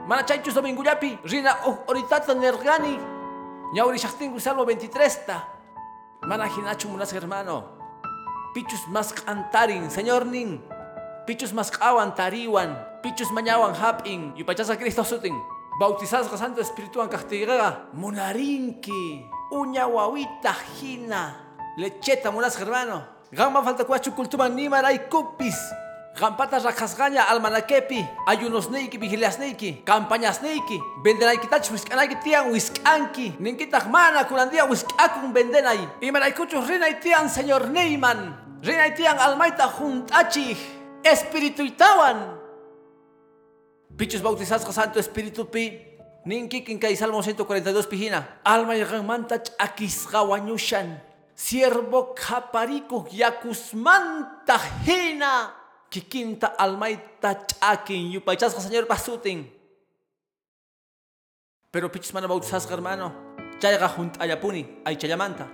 [0.08, 2.98] Mana chaychus domingullapi, rina oritata nergani.
[3.74, 5.48] Ñauri shachtingu salmo 23 ta.
[6.22, 7.64] Mana hinachu munas hermano.
[8.54, 10.62] Pichus mas cantarin, señor nin.
[11.26, 12.91] Pichus mas kawan tariwan.
[13.02, 14.34] Pichus mañawan hapin.
[14.38, 15.34] Yupachasa Cristo sutin.
[15.82, 17.90] Bautizas Santo Espíritu ang kahtigaga.
[17.98, 19.26] Munarinki.
[19.52, 21.36] Uña wawita hina.
[21.78, 23.02] Lecheta munas hermano.
[23.34, 25.58] Gama falta kuachu kultuman ni maray kupis.
[26.12, 35.80] Gampata rakasgaña almanakepi, ayunosneyki, vigiliasneyki, campañasneyki, vendenaykitach wiskanayki tian wiskanki, ninkitaq mana kunandia wiskakun vendenay.
[36.02, 40.60] Imanaykuchus rinay tian señor Neyman, rinay tian almayta juntachij,
[41.04, 42.41] espirituitawan.
[44.02, 45.78] Pichus bautizasqa santo espíritu pi,
[46.26, 50.98] ninkikin kay Salmo 142 pijina, alma yagamantach akisqa wañushan,
[51.36, 54.58] siervo kapariku yakusmanta
[54.90, 55.54] hina.
[55.92, 59.46] Kikinta almaita chakin yupaychasqa señor pasutin.
[61.70, 63.38] Pero pichis mana bautizasqa hermano.
[63.62, 65.46] Chayqa junt'allapuni aychallamanta.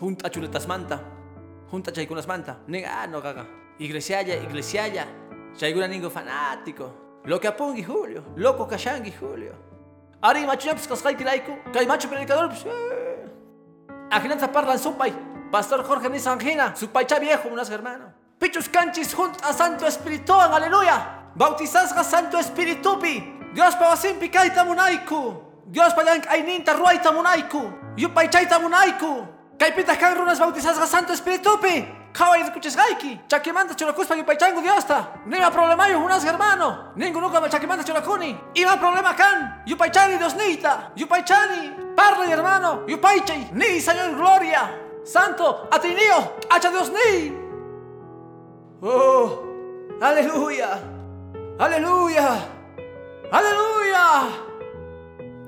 [0.00, 0.98] Junta chuletasmanta.
[1.70, 2.66] Junta chaykunasmanta.
[2.66, 3.46] Ning ah no gaga.
[3.78, 5.06] Iglesialla, iglesialla.
[5.54, 7.01] Chaykuna ningo fanático.
[7.24, 8.24] Lo que apungi Julio.
[8.36, 9.54] Loco kashangi Julio.
[10.20, 11.72] Ari machuñapis kasqaykilayku.
[11.72, 12.64] Kay machu predicador pues.
[12.66, 14.10] Eh.
[14.10, 15.12] Ajinanta parlan supay.
[15.50, 16.74] Pastor Jorge Nisangina.
[16.74, 18.12] Supaycha viejo unas hermano.
[18.38, 21.30] Pichus canchis junta Santo Espíritu, aleluya.
[21.36, 23.22] Bautizasga Santo Espíritu pi.
[23.54, 25.42] Dios pa wasimpi kaita munaiku.
[25.66, 27.72] Dios pa yank aininta ruaita munaiku.
[27.96, 29.28] Yupay chaita munaiku.
[29.58, 32.01] Kaipita kan runas bautizasga Santo Espíritu pi.
[32.12, 33.20] Kawai escuches gaiki.
[33.28, 35.06] Chakimanta churakuspa yupay changu Diosta.
[35.26, 36.92] Nima problema yo unas hermano.
[36.96, 38.36] Ninguno kama chakimanta churakuni.
[38.54, 39.62] Ima problema kan.
[39.66, 40.92] Yupay chani Dios nita.
[40.96, 41.72] Yupay chani.
[41.96, 42.84] Parla hermano.
[42.86, 43.48] Yupay chay.
[43.52, 44.82] Ni Señor gloria.
[45.04, 47.32] Santo, atinio, hacha Dios ni.
[48.80, 49.42] Oh,
[50.00, 50.78] aleluya,
[51.58, 52.38] aleluya,
[53.30, 54.28] aleluya.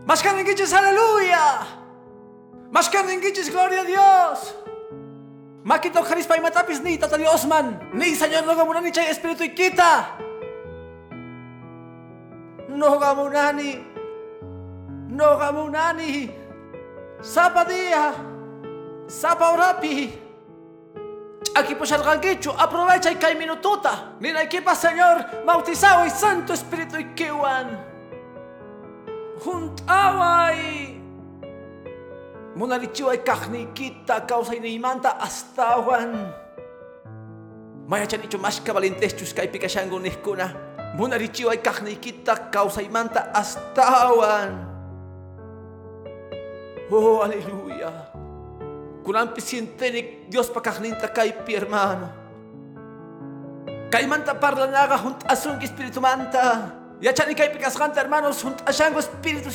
[0.07, 1.59] Más que aleluya.
[2.70, 2.98] Más que
[3.50, 4.55] gloria a Dios.
[5.64, 7.88] Makito Jarispa y matapis ni tata Dios man.
[7.94, 10.18] Ni Señor no gamunani chay espíritu y quita.
[12.68, 13.83] No gamunani.
[15.09, 16.31] No gamunani.
[17.22, 18.12] Sapa día.
[19.07, 20.20] Sapa orapi.
[21.57, 24.16] Aquí pues ranquicho, aprovecha y cae minutota.
[24.20, 27.79] Mira equipa Señor, bautizado y Santo Espíritu y kiwan.
[30.53, 30.93] Y
[33.24, 36.32] kajnikita causa y neimanta astawan.
[37.86, 40.54] Maya chanicho mashka valentechus kai pikashango nihkuna.
[40.96, 44.70] Munarichiwa y kajnikita causa y manta astawan.
[46.90, 47.90] Oh, aleluya.
[49.02, 52.08] Kunan pisientenik Dios pakakninta kay pi hermano.
[53.90, 56.70] Kay manta parlanaga junt asung Espiritu Manta.
[57.02, 59.50] Yachani kay pikaskanta hermanos junt asango Espiritu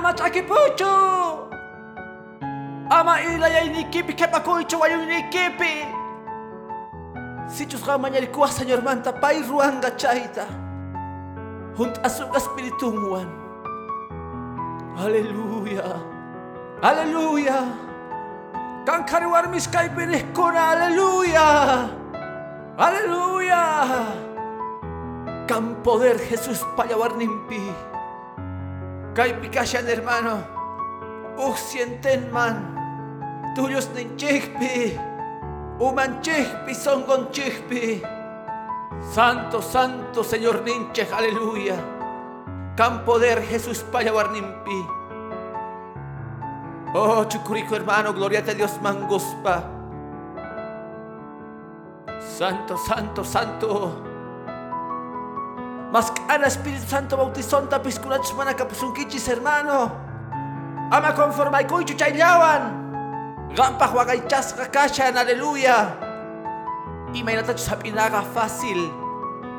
[0.00, 0.04] Santoan.
[0.04, 1.50] Ama chakipucho.
[2.90, 5.86] Ama ilay nikipi kepakucho wayo nikipi.
[7.48, 10.46] Sichus ka manyalikuha Señor Manta pay ruanga chaita.
[11.76, 13.28] Junt asung Espiritu Muan.
[14.98, 15.84] Aleluya.
[16.82, 17.60] Aleluya.
[18.86, 20.74] Kan karuar mis kay pinihkuna.
[20.74, 21.48] Aleluya.
[22.78, 23.64] Aleluya.
[25.46, 27.89] Kan poder Jesús payawar nimpi.
[29.20, 30.40] Kay pikasyan hermano.
[31.52, 32.72] Sienten man.
[33.52, 34.96] Tuyos nin chihpi.
[35.76, 38.00] Uman chihpi songon chihpi.
[39.12, 41.76] Santo, santo Señor ninche, aleluya.
[42.80, 44.80] Can poder Jesús para nimpi.
[46.96, 49.68] Oh, chucurico hermano, gloria a Dios mangospa.
[52.24, 54.09] Santo, santo, santo.
[55.92, 59.90] Mas cara Espíritu Santo bautizón tapiskunach mana kapusunkichis hermano.
[60.90, 62.90] Ama conforma y cuichu chaylawan.
[63.54, 65.98] Gampa huagaychas kakashan, aleluya.
[67.12, 68.90] Y mainatach sapinaga fácil.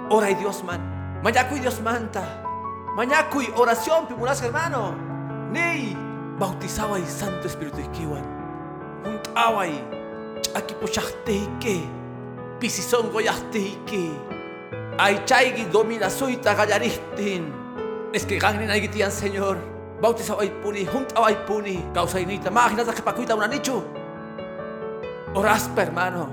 [0.09, 0.79] Ora y Dios man.
[1.21, 2.23] Mayaku Dios manta.
[2.95, 4.95] Mañacuy, oración, pimuras hermano.
[5.51, 5.95] Ney,
[6.39, 8.23] bautizaba y Santo Espíritu Ikiwan.
[9.03, 9.83] Juntaba y
[10.53, 10.75] chaki
[14.97, 14.97] pochahteike.
[14.97, 14.99] Pisison goyahteike.
[14.99, 17.53] Ay chaigi domina suita gallaristin.
[18.13, 19.57] Es que gangren ay Señor.
[20.01, 21.85] Bautizaba y puni, juntaba y puni.
[21.93, 23.83] Causa inita, imagínate que pacuita una nicho.
[25.35, 26.27] Oraspa, hermano.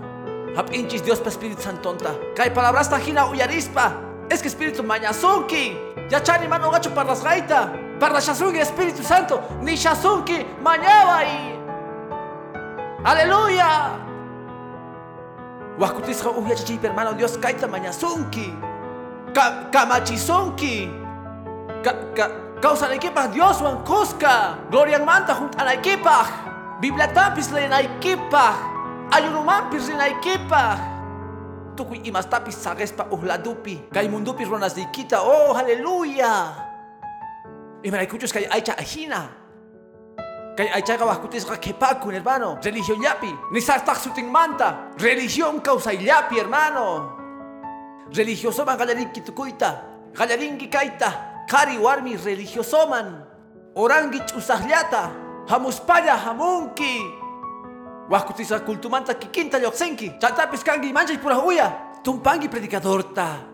[0.56, 2.14] Hap inchis Dios pa Espíritu Santonta.
[2.34, 3.92] Cae palabras tajina uyarispa.
[4.30, 5.76] Es que Espíritu mañazonki.
[6.08, 7.72] Ya chani mano gacho para las gaita.
[8.00, 9.40] Para la shasungi Espíritu Santo.
[9.60, 11.58] Ni shasunki mañaba y.
[13.04, 14.07] Aleluya.
[15.78, 18.52] Wakutisja uya chichi hermano Dios kaita mañasunki.
[19.70, 20.90] Kamachizonki.
[22.60, 24.58] Causa la equipa Dios wan kuska.
[24.70, 26.26] Gloria manta junto la equipa.
[26.80, 28.54] Biblia tapis le na equipa.
[29.10, 30.78] Ayunumampis le na equipa
[31.78, 36.50] tukuy imastapis sagespa uhladupi kay mundupi ronas dikita oh haleluya
[37.86, 39.30] imaraykuchus kay aycha ajina
[40.58, 42.58] Kay aychaga waskutisqa kepakun, hermano.
[42.58, 43.30] Religión yapi.
[43.54, 44.90] Ni sartaq sutin manta.
[44.98, 47.14] Religión causa yapi, hermano.
[48.10, 50.10] Religiosoman gallarinki tukuyta.
[50.18, 51.46] Gallarinki kaita.
[51.46, 53.22] Kari warmi religiosoman.
[53.76, 55.46] Orangi ch'usaqllata.
[55.46, 57.06] Hamuspalla hamunki.
[58.10, 60.18] Waskutisqa kultumanta kikinta lluqsinki.
[60.18, 61.70] Chantapis kanki manchay pura uya.
[62.02, 63.46] Tumpangi predicadorta.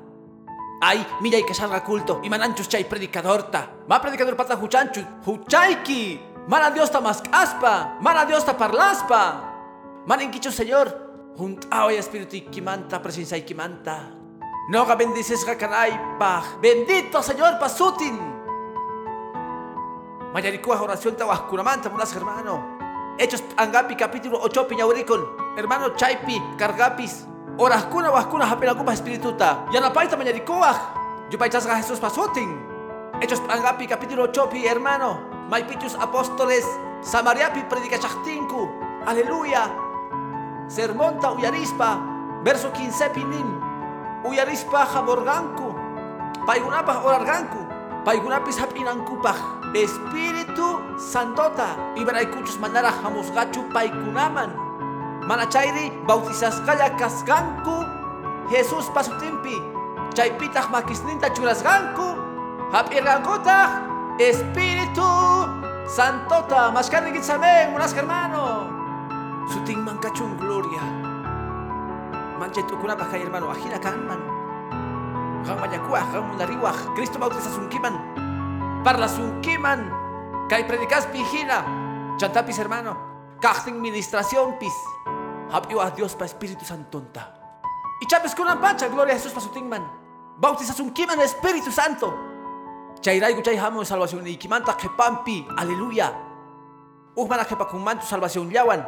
[0.80, 2.20] Ay, mira y que salga culto.
[2.24, 3.84] Y mananchus chay predicadorta.
[3.88, 5.04] Ma predicador pata huchanchu.
[5.26, 6.32] Huchayki.
[6.46, 7.96] Mana Dios ta más aspa.
[8.00, 9.54] Mana Dios ta parlaspa.
[10.06, 11.04] Maninkichu señor.
[11.36, 14.12] Juntao y espíritu ikimanta, presencia ikimanta.
[14.68, 16.60] Noga bendices gakanaypaj.
[16.60, 18.18] Bendito señor pasutin.
[20.32, 22.78] Mayarikuaj oración tahuascuramanta, munas hermano.
[23.18, 25.56] Hechos Angapi capítulo 8 piñauricon.
[25.56, 27.26] Hermano Chaipi, Cargapis.
[27.58, 29.66] Orascuna wascuna hapenacupa espirituta.
[29.72, 30.76] Yanapaita mañarikuaj.
[31.30, 32.60] Yupaichasga Jesús pasutin.
[33.20, 34.66] Hechos Angapi capítulo 8 pi
[35.44, 35.50] hermano.
[35.50, 36.64] Maipichus apóstoles.
[37.02, 38.68] Samariapi predicachachtinku.
[39.06, 39.70] Aleluya.
[40.68, 41.98] Sermonta uyarispa.
[42.44, 43.60] Verso 15 pinin.
[44.24, 45.74] Uyarispa jamorganku.
[46.46, 47.60] Paigunapaj orarganku.
[48.04, 49.36] Paigunapis hapinankupaj.
[49.74, 51.76] Espíritu Santota.
[51.96, 54.52] Ibaraykuchus manara hamusgachu paikunaman.
[55.26, 57.84] Manachayri bautizasqalla kasganku.
[58.48, 59.56] Jesús pasutimpi.
[60.14, 62.16] Chaypitaq makisninta churasganku.
[62.72, 63.93] Hap'irgankutaq.
[64.18, 65.02] Espíritu
[65.90, 66.70] Santota.
[66.70, 68.70] Mashkarninkitzamen, unas hermano.
[69.50, 70.82] Sutin mankachun gloria.
[72.38, 73.50] Manchay tukunapaj kay hermano.
[73.50, 74.22] Ajina kanman.
[75.42, 76.94] Gan mayakuaj, gan munariwaj.
[76.94, 77.94] Cristo bautizasunkiman.
[78.86, 79.90] Parlasunkiman.
[80.46, 81.66] Kay predicas pijina.
[82.14, 82.94] Chantapis hermano.
[83.42, 84.74] Kajtin ministración pis.
[85.50, 87.34] Hapiwa Dios pa Espíritu Santonta.
[88.00, 89.82] Y chapes kunan pancha, gloria a Jesús pa sutingman.
[90.38, 92.33] Bautizasunkiman Espíritu Santo.
[93.04, 95.44] Chayraigu chay hamo salvación ikimanta kepampi.
[95.60, 96.08] Aleluya.
[97.14, 98.80] Uhmana kepakunman tu salvación yawan.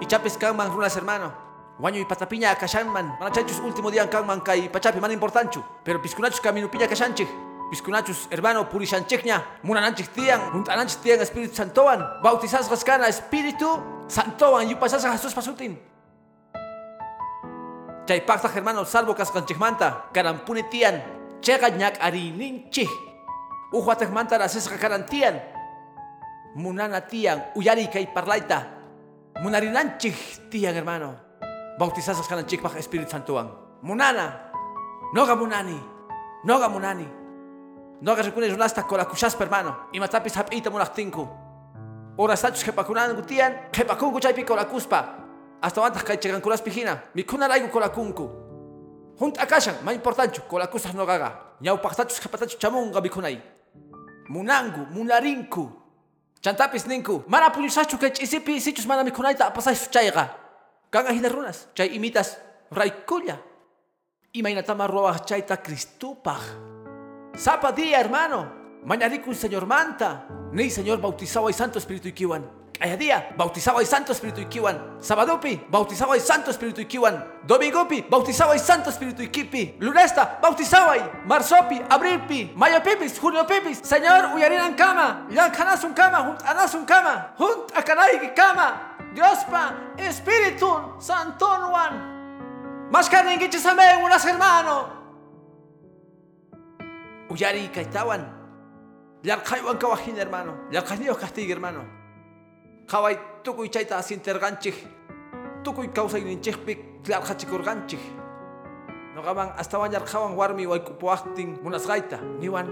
[0.00, 1.34] Y chapes kanman runas hermano.
[1.80, 3.18] Waño y patapiña akashanman.
[3.18, 5.58] Mana chanchus último día kanman kay pachapi man importanchu.
[5.82, 7.26] Pero piscunachus camino piña kashanchik.
[7.68, 9.42] Piscunachus hermano purishanchikña.
[9.64, 10.52] Munananchik tian.
[10.52, 12.22] Juntananchik tian Espíritu Santoan.
[12.22, 14.68] Bautizas gascana Espíritu Santoan.
[14.68, 15.82] Yupasas Jesús pasutin.
[18.06, 20.14] Chay pacta hermano salvo kaskanchikmanta.
[20.14, 21.02] Karampune tian.
[21.42, 23.13] Chega ñak arininchik.
[23.74, 25.34] Uhuatek manta rasesqa karantian.
[26.54, 27.42] Munana tian.
[27.58, 28.62] Uyari kay parlaita.
[29.42, 31.18] Munarinanchik tian hermano.
[31.78, 33.50] Bautizas kananchik pa Espíritu Santoan.
[33.82, 34.54] Munana.
[35.12, 35.74] Noga munani.
[36.46, 37.08] Noga munani.
[38.00, 39.90] Noga rekunes unasta kola kushaspa hermano.
[39.92, 41.26] Imatapis hapita munaqtinku.
[42.16, 43.74] Ora stachus kepakunan gutian.
[43.74, 45.18] Kepakunku chaypi kola kuspa.
[45.60, 47.02] Hasta antes kay chegankulas pijina.
[47.14, 48.30] Mikuna raigu kola kunku.
[49.18, 51.56] Junt akashan, ma importanchu, kola kusas no gaga.
[51.60, 53.53] Nyau paktachus kepatachus chamunga mikunay.
[54.28, 55.70] Munangu, munarinku.
[56.40, 57.24] Chantapis ninku.
[57.26, 60.36] Mana puñusachu kay chisipi sichus mana mikunayta apasay chayga.
[60.90, 61.68] Kanga hina runas.
[61.74, 62.38] Chay imitas
[62.70, 63.40] raikulla.
[64.32, 66.42] Imainatama roa chayta Cristupaj.
[67.36, 68.52] Sapa día, hermano.
[68.84, 70.28] Mañariku Señor Manta.
[70.52, 72.63] Ni Señor bautizado y Santo Espíritu Ikiwan.
[72.84, 75.00] Kaya día, bautizado y Santo Espíritu Ikiwan.
[75.00, 77.40] Sabadopi, bautizado y Santo Espíritu Ikiwan.
[77.42, 79.76] Domingopi, bautizado y Santo Espíritu Ikipi.
[79.80, 83.78] Lunesta, bautizado y Marzopi, Abrilpi, Mayo Pipis, Junio Pipis.
[83.78, 85.26] Señor, uyarinan kama.
[85.30, 87.32] Yan kanasun kama, junt anasun kama.
[87.38, 88.98] Junt akanay kama.
[89.14, 92.90] Diospa, Espíritu Santo Juan.
[92.92, 94.92] Mas kaningichisameng unas hermano.
[97.30, 98.28] Uyari kaitawan.
[99.22, 100.68] Yarkaywan kawajin hermano.
[100.70, 102.03] Yarkayniyo castigo hermano.
[102.86, 104.74] Kaway tukuy chayta asinterganchik.
[105.64, 108.00] Tukuy kawsayninchikpik tlarkachikurganchik.
[109.16, 112.20] Noqaman astawan yarqawan warmi waykupuwaqtin munasqayta.
[112.40, 112.68] Niwan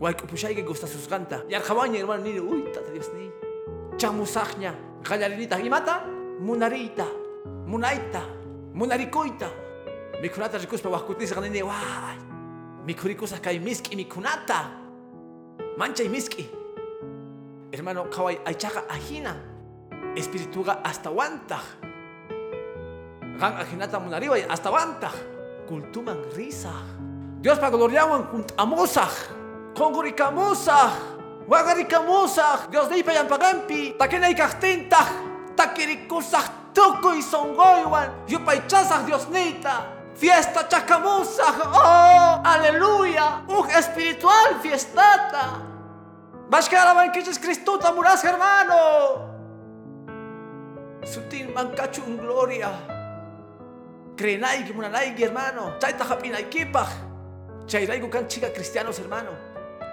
[0.00, 1.44] waykupushayki gustasusqanta.
[1.48, 3.30] Yarqawanña hermano nini uy tata Dios ni.
[3.98, 4.72] Chamusaqña.
[5.04, 6.06] Qallarinita imata
[6.40, 7.06] munarita.
[7.66, 8.22] Munayta.
[8.72, 9.48] Munarikuyta.
[10.22, 12.16] Mikunata rikuspa waqkutisqa nini way.
[12.86, 14.70] Mikurikusa kay miski mikunata.
[15.76, 16.61] Manchay miski.
[17.72, 19.32] Hermano, kaway aychaqa ajina.
[20.12, 21.64] Espirituga hasta wantaq.
[23.40, 25.16] Gan ajinata munariway hasta wantaq.
[25.64, 26.84] Kultuman risaq.
[27.40, 29.32] Dios pa gloriawan kuntamusaq.
[29.72, 30.92] Qonqurikamusaq.
[31.48, 32.68] Waqarikamusaq.
[32.68, 33.96] Dios niypa yampagampi.
[33.96, 35.08] Takinay kaqtintaq.
[35.56, 38.28] Takirikusaq tukuy songoywan.
[38.28, 39.88] Yupaychasaq Dios niyta.
[40.12, 41.56] Fiesta chacamusaq.
[41.72, 43.48] Oh, aleluya.
[43.48, 45.71] Uj espiritual fiestata.
[46.52, 49.24] Bashkaraban kichis Cristuta muras hermano.
[51.02, 52.68] Sutin mankachun gloria.
[54.16, 55.80] Krenayki munanayki hermano.
[55.80, 56.88] Chayta hapinaykipaj.
[57.64, 59.32] Chayrayku kan chica cristianos hermano.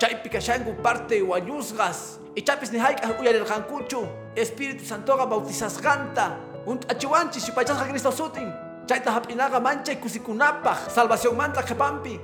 [0.01, 2.19] Chaypi kashanku parte wañusgas.
[2.35, 4.03] Y chapis ni hayka uyarirqankuchu.
[4.35, 6.35] Espíritu Santo bautizas ganta.
[6.65, 8.51] Un achiwanchi si pachas Cristo sutin.
[8.85, 10.91] Chaita hapinaga mancha kusikunapaj.
[10.91, 12.19] Salvación manta kepampi.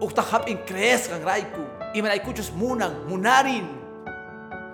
[0.00, 1.81] Ukta hapin crees gan raiku.
[1.94, 3.68] Imeraykuchus munan, munarin.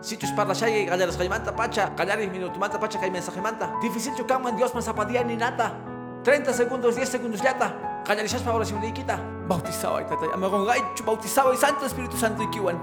[0.01, 3.75] Sichus parla shay gallaras kaymanta pacha, gallaris minutumanta pacha kay mensaje manta.
[3.83, 5.75] Difícil chukaman Dios man zapadía ni nata.
[6.23, 7.75] 30 segundos, 10 segundos yata.
[8.07, 9.19] Gallarisas pa oración likita.
[9.49, 10.31] Bautizado ay tatay.
[10.35, 12.79] Amagon gaichu bautizado y Santo Espíritu Santo ikiwan.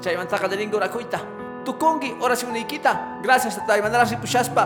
[0.00, 1.20] Chaymanta gallaringo rakuita.
[1.64, 3.20] Tukongi oración likita.
[3.22, 4.64] Gracias tatay mandaras ripushaspa.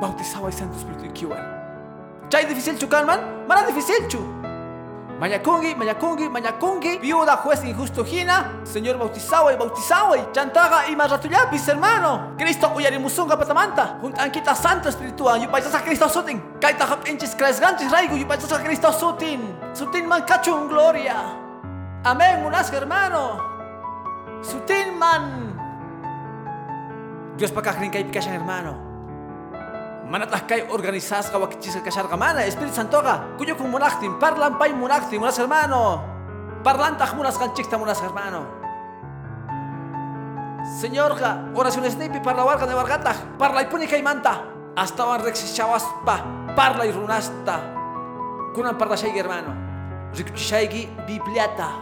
[0.00, 1.42] Bautizado ay Santo Espíritu ikiwan.
[2.30, 4.43] Chay difícil chukan man, mana difícil chu.
[5.18, 10.96] Mañakungi, Mañakungi, Mañakungi, viuda, juez injusto Gina, Señor bautizado y bautizado y chantaga y
[11.68, 12.34] hermano.
[12.36, 18.52] Cristo uyarimusunga patamanta, juntanquita santo espiritual, yupayas a Cristo sutin, kaita hapinchis cresganchis raigo, yupayas
[18.52, 20.24] a Cristo sutin, sutin man
[20.68, 21.16] gloria.
[22.02, 23.38] Amén, munasca hermano.
[24.42, 25.54] Sutin man.
[27.36, 28.93] Dios pa kajrin kay pikashan hermano.
[30.04, 34.60] Manatah kay organizas ka wakichis kashar ka mana Espíritu Santo ka kuyo kung munaktim parlan
[34.60, 36.04] pay munaktim munas hermano.
[36.60, 38.44] Parlantah munas kan chikta munas hermano.
[40.80, 44.44] Señor ka oraciones nipi parlawar ka de wargatah parlay puni kay manta.
[44.76, 46.20] Hasta wan rexishawas pa
[46.52, 47.64] parlay runasta.
[48.52, 49.56] Kunan parla shaygi hermano.
[50.12, 51.80] Rikuchishaygi bibliata.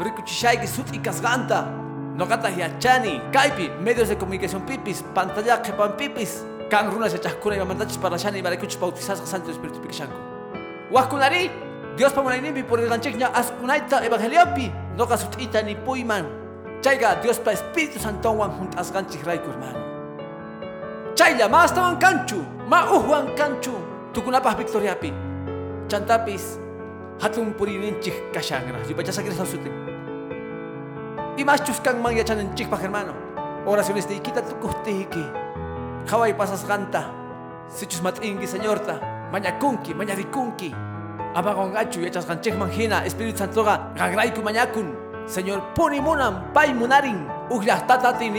[0.00, 1.68] Rikuchishaygi sut ikasganta
[2.16, 7.60] nogata yachani kaypi medios de comunicación pipis pantalla kepan pipis kan runa se chakuna y
[7.60, 10.16] mandachis para shani para kuch bautizas santo espíritu pikishanko
[10.90, 11.50] wakunari
[11.98, 16.24] Dios pamunaynipi por el ganchekña askunaita evangeliopi no kasutita ni puiman
[16.80, 19.84] chayga Dios pa espíritu santo wan juntas ganchik raiku hermano
[21.14, 23.76] chayla mas tawan kanchu ma uhuan kanchu
[24.14, 25.12] tukunapah victoriapi
[25.92, 26.56] chantapis
[27.20, 29.76] hatun purininchik kashangra yupachasa Cristo sutin
[31.36, 33.12] y más chuskan man yachanenchik pa hermano.
[33.64, 35.22] Oraciones de ikita tukuhtiki
[36.06, 37.06] Kawai pasas ganta.
[37.68, 39.00] Sichus matingi señorta.
[39.32, 40.74] Mañakunki, mañarikunki.
[41.34, 43.04] Abagon gachu y echas ganchek manjina.
[43.06, 44.96] Espíritu Santo ga gagraiku mañakun.
[45.26, 47.28] Señor puni munan pay munarin.
[47.64, 48.34] Yahtata tin.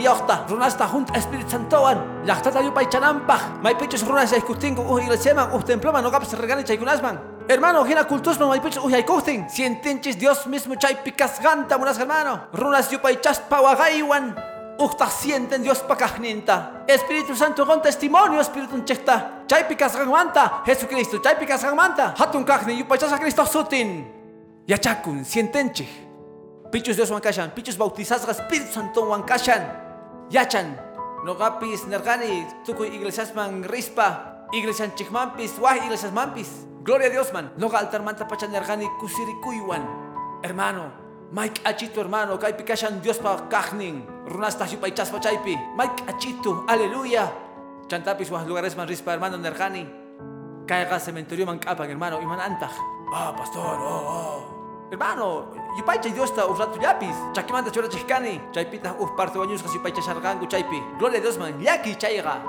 [0.48, 1.98] Runasta junt Espíritu Santoan.
[2.26, 3.40] Yahtata yu pay chanampaj.
[3.62, 5.50] May pichos runas ya iskutingu uj iglesiaman.
[5.54, 7.18] Uj temploman no gapas regani chaykunasman.
[7.48, 9.48] Hermano, gina pichos uj yaykutin.
[9.48, 12.48] Sientinchis Dios mismo chay picas ganta munas hermano.
[12.52, 14.53] Runas yu pay chaspa wagaiwan.
[14.78, 16.84] Ukta sienten Dios pakajninta.
[16.86, 19.44] Espíritu Santo con testimonio, Espíritu Chesta.
[19.46, 22.14] Chay picas gangmanta, Jesucristo, chay picas gangmanta.
[22.18, 24.10] Hatun kajni, yupachasa Cristo sutin.
[24.66, 25.86] Yachakun, sientenche.
[26.72, 29.62] Pichus Dios wankashan, pichus bautizas Espíritu Santo wankashan.
[30.30, 30.74] Yachan,
[31.24, 34.34] nogapis nergani, tukuy iglesias man rispa.
[34.52, 36.66] Iglesian chikmampis, wah iglesias mampis.
[36.84, 37.50] Gloria a Dios man.
[37.56, 39.82] Noga altar manta pachan nergani kusirikuywan.
[40.42, 40.92] Hermano,
[41.32, 44.13] Mike Achito hermano, kay pikashan Dios pa kahning.
[44.24, 45.56] Runasta yu paichas pa chaypi.
[45.76, 47.28] Mike Achito, aleluya.
[47.88, 49.84] Chantapis wah lugares man rispa hermano nerjani.
[50.64, 52.72] Kaya cementerio man kapan hermano, iman antaj.
[53.12, 54.38] Ah, pastor, oh, oh.
[54.88, 57.12] Hermano, yu paicha Dios ta urratu yapis.
[57.36, 58.40] Chakimanta chora chikani.
[58.52, 60.80] Chaypita uf parte bañus kasi paicha shargangu chaypi.
[60.98, 62.40] Gloria a Dios man, yaki chayga.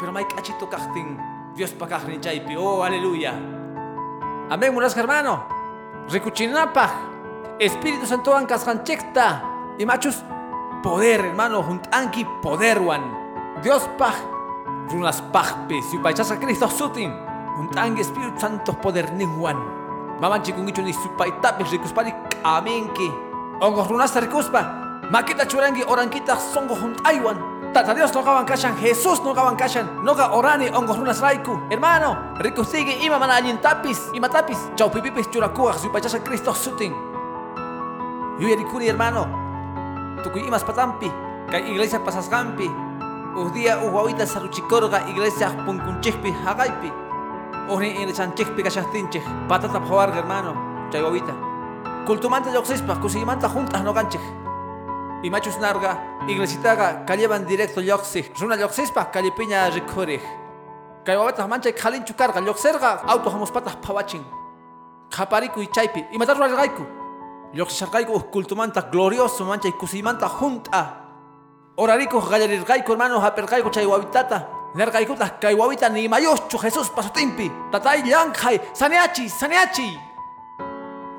[0.00, 1.16] Pero Mike Achito kahting.
[1.54, 2.58] Dios pa kahning chaypi.
[2.58, 3.30] Oh, aleluya.
[4.50, 5.46] Amén, munas hermano.
[6.10, 6.90] Rikuchinapaj.
[7.58, 8.66] Espíritu Santo ancas
[9.78, 10.22] y machos
[10.82, 13.02] poder hermano juntanki poder wan.
[13.62, 14.14] Dios paj
[14.92, 17.12] runas pajpe si pachasa Cristo sutin
[17.56, 19.56] juntanki Espíritu Santo poder wan
[20.20, 22.12] maman chikungicho ni supaitapis rikuspari
[22.44, 23.10] amenki
[23.60, 24.62] ongos runas rikuspa
[25.10, 30.14] makita churangi orankita songo juntaiwan Tata Dios no gaban kashan, Jesús no gaban kashan, no
[30.14, 31.60] ga orani ongos runas raiku.
[31.68, 36.54] Hermano, rico sigue ima mana alin tapis, ima tapis, chau pipipis churakuah, si pachasa Cristo
[36.54, 36.94] sutin.
[38.40, 39.45] Yuyarikuri hermano,
[40.26, 41.06] tukuy imas patampi,
[41.50, 42.66] kay iglesia pasasgampi,
[43.38, 46.90] uhdía uhuawita saruchikorga iglesia punkunchikpi hagaypi,
[47.70, 50.52] uhni inglesanchikpi kashahtinchik, patata pawarga hermano,
[50.90, 51.34] chay wawita.
[52.06, 54.20] Kultumanta yoxispa, kusigimanta juntas no ganchik.
[55.22, 55.96] Y machos narga,
[56.28, 60.22] iglesitaga, calleban directo yoxik, runa yoxispa, callepiña rikurig.
[61.04, 64.24] Kay wawita mancha kalinchu karga, yoxerga, auto hamos patas pawachin.
[65.08, 66.36] Kapariku y chaypi, y matar
[67.52, 67.56] ragaiku.
[67.56, 70.94] Yoxishargaiku kultumanta glorioso mancha y kusimanta junta.
[71.76, 74.48] Orariku gallarirgaiku hermano hapergaiku chay wawitata.
[74.74, 77.50] Nergaikutas kay wawita Jesús pasutimpi.
[77.72, 79.98] Tatay yanjay, saneachi, saneachi.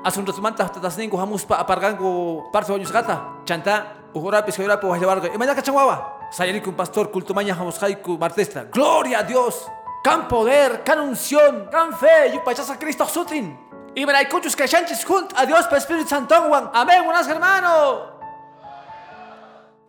[0.04, 3.42] Asuntotumanta tatasninku hamuspa aparganku parte wañus gata.
[3.44, 5.34] Chanta, ujurapis joyrapo wajlawarga.
[5.34, 6.28] Imaya kachanwawa.
[6.30, 8.64] Sayariku pastor kultumaña hamushaiku martestra.
[8.64, 9.68] Gloria a Dios.
[10.04, 13.67] Can poder, can unción, can fe, yupachasa Cristo sutin.
[13.98, 16.32] Y la que chanches junto a Dios para Espíritu Santo.
[16.72, 18.06] Amén, buenas hermano.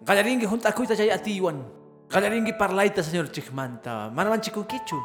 [0.02, 1.62] Galaringue junto a cuita chay atiwan.
[2.10, 4.10] Gallaringi parlaita señor chikmanta.
[4.10, 4.98] Manaman chikunkichu.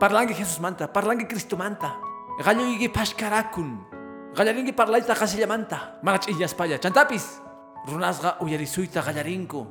[0.00, 2.00] Parlangi Jesus manta, parlangi Cristo manta.
[2.42, 4.34] Galloigi pashkarakun.
[4.34, 6.00] Gallaringi parlaita kasillamanta.
[6.02, 6.80] Manach illaspaya.
[6.80, 7.38] Chantapis.
[7.86, 9.66] Runasga uyarisuita gallarinku.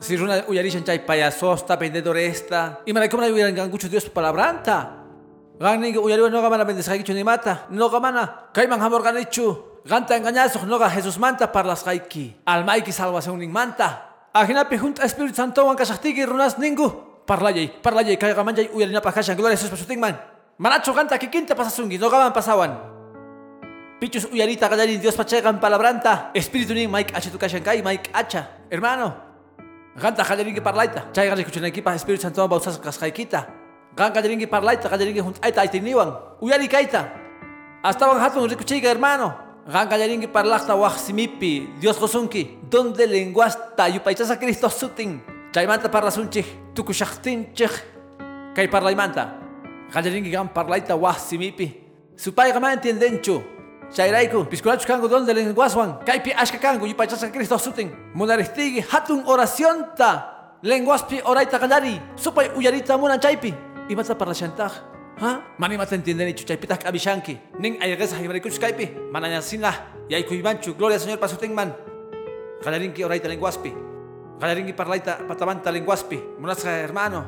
[0.00, 2.80] Si runa uyarishan chay payasosta, vendedoresta.
[2.86, 4.99] Y manay como uyaran gangucho Dios palabranta.
[5.60, 7.68] Ganing uyariwa no gamana bendesaikichu ni mata.
[7.68, 8.48] No gamana.
[8.56, 9.84] Kaiman hamor ganichu.
[9.84, 12.40] Ganta engañazo no ga Jesus manta parlas gaiki.
[12.46, 14.08] Almaiki salvación ning manta.
[14.32, 16.88] Aginapi junta Espíritu Santo wan kashtigi runas ningu.
[17.26, 20.16] Parlayay, parlayay kay gamanjay uyarina pakashan gloria Jesus pasutingman.
[20.56, 22.72] Manacho ganta kikinta pasasungi no gaman pasawan.
[24.00, 26.32] Pichus uyarita gallarin Dios pachegan palabranta.
[26.32, 28.64] Espíritu ning Mike acha tu kai Mike acha.
[28.72, 29.12] Hermano.
[29.92, 31.12] Ganta gallarin ki parlaita.
[31.12, 33.59] Chay gallarin kuchun equipa Espíritu Santo bausas kaskaikita.
[33.96, 36.14] Gan gallarin ki parlaita gallarin ki junta aita aitiniwan.
[36.40, 37.08] Uyari kaita.
[37.82, 39.34] Hasta van hatun rikuchiga hermano.
[39.66, 39.88] Gan
[40.32, 41.68] parlakta wah simipi.
[41.80, 42.58] Dios gosunki.
[42.70, 45.20] Donde lenguasta yupaichasa Cristo sutin.
[45.52, 46.46] Chay manta parla sunchik.
[46.74, 47.72] Tukushaktin chik.
[48.54, 49.34] Kay parlaimanta.
[49.92, 51.74] Gallarin ki gan parlaita wah simipi.
[52.16, 53.60] Supay gama entiendenchu.
[53.90, 59.96] Chayraiku, pisculachu kangu donde lenguaswan, kaipi ashka kangu y pachasa Cristo sutin, munaristigi hatun oración
[59.96, 63.52] ta, lenguaspi oraita gallari, supay uyarita munan chaipi,
[63.96, 64.72] para la chantaj.
[65.20, 65.54] ¿Ha?
[65.58, 70.98] Mani mata entienden y chuchaipitas abishanki, ning ayagesa hibarikuch kaipi, mananyasina, y ay kuibanchu, gloria
[70.98, 71.76] Señor pasutin man.
[72.64, 73.74] Gallarinki oraita lenguaspi,
[74.40, 77.24] gallarinki parlaita patamanta lenguaspi, munasca hermano.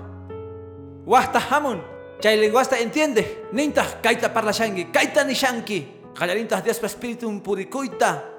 [1.05, 1.83] Wahta hamun,
[2.21, 5.87] chay lenguasta entiende, ninta kaita parla shangi, kaita ni shanki.
[6.19, 8.33] Gallarintas Dios Espíritu puricuita.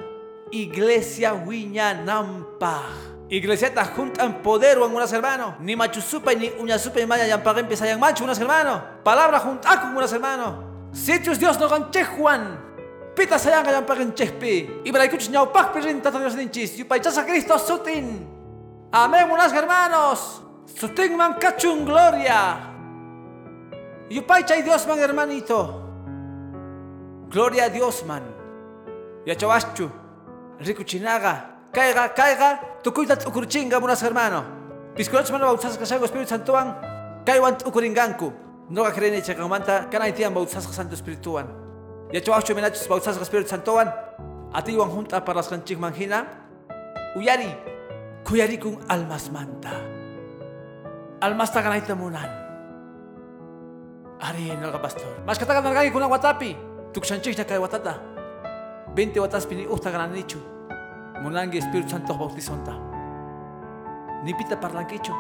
[0.52, 1.94] Iglesia Wiña
[3.34, 3.38] Nampa.
[3.38, 5.56] Iglesia ta juntan poder en unas hermano.
[5.60, 8.82] Ni machusupa ni uñasupa y maya yampaga empieza yang macho unas hermano.
[9.04, 10.92] Palabra junta con unas hermano.
[10.94, 12.60] Sitios Dios no ganche Juan.
[13.16, 14.82] Pita sayanga yampaga en chespi.
[14.84, 16.80] Y para escuchar ñau pak pirinta Dios ninchis.
[16.80, 18.28] Y paichasa Cristo sutin.
[18.92, 20.42] Amén unas hermanos.
[20.66, 22.70] Sutin man cachun gloria.
[24.10, 25.80] Y paicha Dios man hermanito.
[27.34, 28.22] Gloria a Dios, man.
[29.26, 29.90] Ya chavaschu.
[31.74, 32.62] Caiga, caiga.
[32.84, 34.46] Tukuita ukurchinga, buenas hermano.
[34.96, 36.78] Piscolach mano bautazas kasango Espíritu Santoan.
[37.26, 38.32] Kaiwan ukuringanku.
[38.70, 39.90] No creen echa kamanta.
[39.90, 41.50] Kana itian bautazas Santo Espirituan.
[42.14, 43.90] Ya chavaschu menachos bautazas Espíritu Santoan.
[44.54, 46.28] Ati wan junta para las canchig manjina.
[47.16, 47.50] Uyari.
[48.24, 49.74] Kuyari kung almas manta.
[51.22, 52.30] Almas taganaita munan.
[54.22, 55.26] Ari no ga pastor.
[55.26, 56.56] Mas katakan nalgagi kuna watapi.
[56.94, 57.98] Tukshanchikna kay watata.
[58.94, 60.38] 20 watas pini uhta granichu.
[61.22, 62.74] Munangi Espíritu Santo bautizonta.
[64.24, 65.14] Nipita parlanquicho.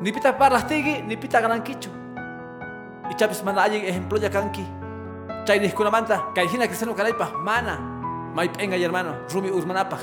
[0.00, 1.90] Nipita parlastigi, nipita granquicho.
[3.10, 4.66] Y chapis mana ayen ejemplo ya kanki.
[5.44, 5.60] Chay
[5.90, 7.78] manta, kay hina cristiano kalaipa, mana.
[8.34, 10.00] May penga y hermano, rumi urmanapaj.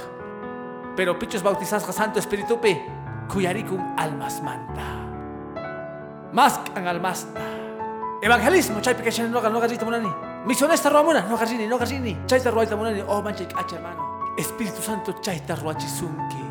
[0.95, 2.81] Pero pichos bautizados Santo Espíritu pe,
[3.29, 5.07] kuyaricum almas manta.
[6.33, 7.41] Más ang almasta.
[8.21, 10.09] Evangelismo, chay pikashan no no garita munani.
[10.45, 12.17] Misionesta Romana, no garzini, no garzini.
[12.25, 14.06] Chaita ruaita munani, oh manche hermano.
[14.37, 16.43] Espíritu Santo chaita ruachi sunki.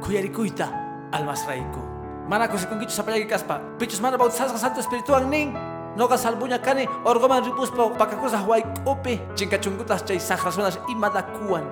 [0.00, 0.68] Kuyarikuita
[1.12, 1.80] almas raiku.
[2.28, 3.60] Mana kosi kungichu sapayagi kaspa.
[3.78, 5.52] Pichus mana bautizados Santo Espíritu ang ning.
[5.94, 9.20] No ga salbuña kani orgoman ripuspa pakakusa huay upi.
[9.36, 11.68] Chinkachungutas chay sajrasonas imadakuan.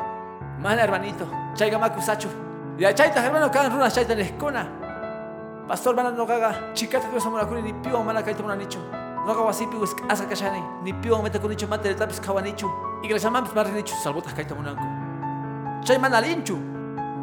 [0.61, 1.24] Mana hermanito,
[1.57, 2.28] chay gamaku sachu.
[2.76, 4.68] Ya chaita hermano kan runas chaita neskuna.
[5.66, 8.78] Pastor mana no gaga chikata Dios amor kuni ni pio mana kaita muna nicho.
[9.24, 12.68] No gawa sipi wis asa kashani ni pio meta kuni nicho mate de tapis kawanichu.
[13.03, 14.99] Iglesia mampis marri nicho salbotas kaita munanku.
[15.84, 16.56] Chay mana linchu.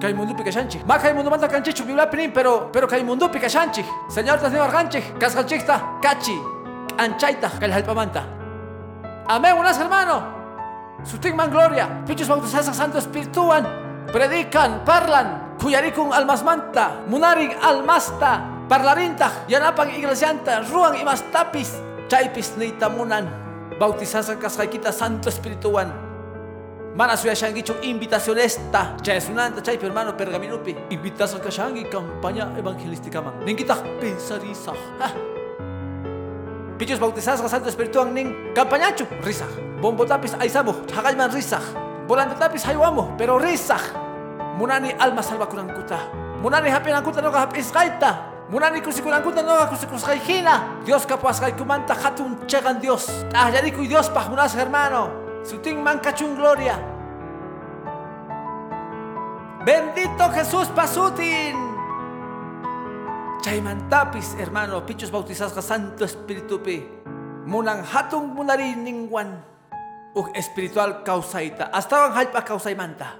[0.01, 0.85] Kay mundu pikashanchi.
[0.85, 3.81] Ma kay mundu manta kanchichu biblia pinin pero pero kay mundu pikashanchi.
[4.09, 5.01] Señor tas nevar ganchi.
[5.17, 6.37] Kasgalchikta kachi.
[6.97, 8.23] Anchaita kay halpamanta.
[9.27, 10.21] Amén unas hermano.
[11.03, 12.05] Sutigman gloria.
[12.05, 13.65] Pichos bautizados Santo Espirituan.
[14.13, 15.57] Predican, parlan.
[15.59, 17.01] Kuyarikun almas manta.
[17.09, 18.41] Munaring almasta.
[18.69, 19.45] Parlarinta.
[19.49, 20.61] Yanapang iglesianta.
[20.69, 21.73] Ruang imas tapis.
[22.09, 23.29] Chaypis neitamunan.
[23.77, 26.06] Bautizados kashaykita Santo Espirituan.
[26.97, 28.97] Mana suya shangichu invitación esta.
[29.03, 30.75] Chay sunanta chay hermano pergaminupi.
[30.89, 33.37] Invitación kashangi campaña evangelística man.
[33.45, 34.73] Ningita pensarisa.
[36.79, 39.45] Pichos bautizados a Santo Espíritu ang ning campañacho risa.
[39.79, 41.61] Bombo tapis aisamo hagayman risa.
[42.07, 43.77] Volante tapis haywamo pero risa.
[44.57, 46.01] Munani alma salva kuta.
[46.41, 48.49] Munani hapi kuta no hapis kaita.
[48.49, 50.81] Munani kusikunan kuta no kusikus hina.
[50.83, 53.05] Dios kapuas kay kumanta hatun chegan Dios.
[53.37, 55.26] Ah yariku Dios pa munas hermano.
[55.47, 56.75] Suting man kachun gloria.
[59.63, 61.55] Bendito Jesús pasutin.
[63.39, 66.83] Chayman tapis, hermano, pichos bautizados Santo Espíritu pi.
[67.47, 69.39] Munang hatong munari ningwan.
[70.11, 71.71] Ug espiritual kausaita.
[71.71, 73.15] Hasta ang halpa kausaimanta.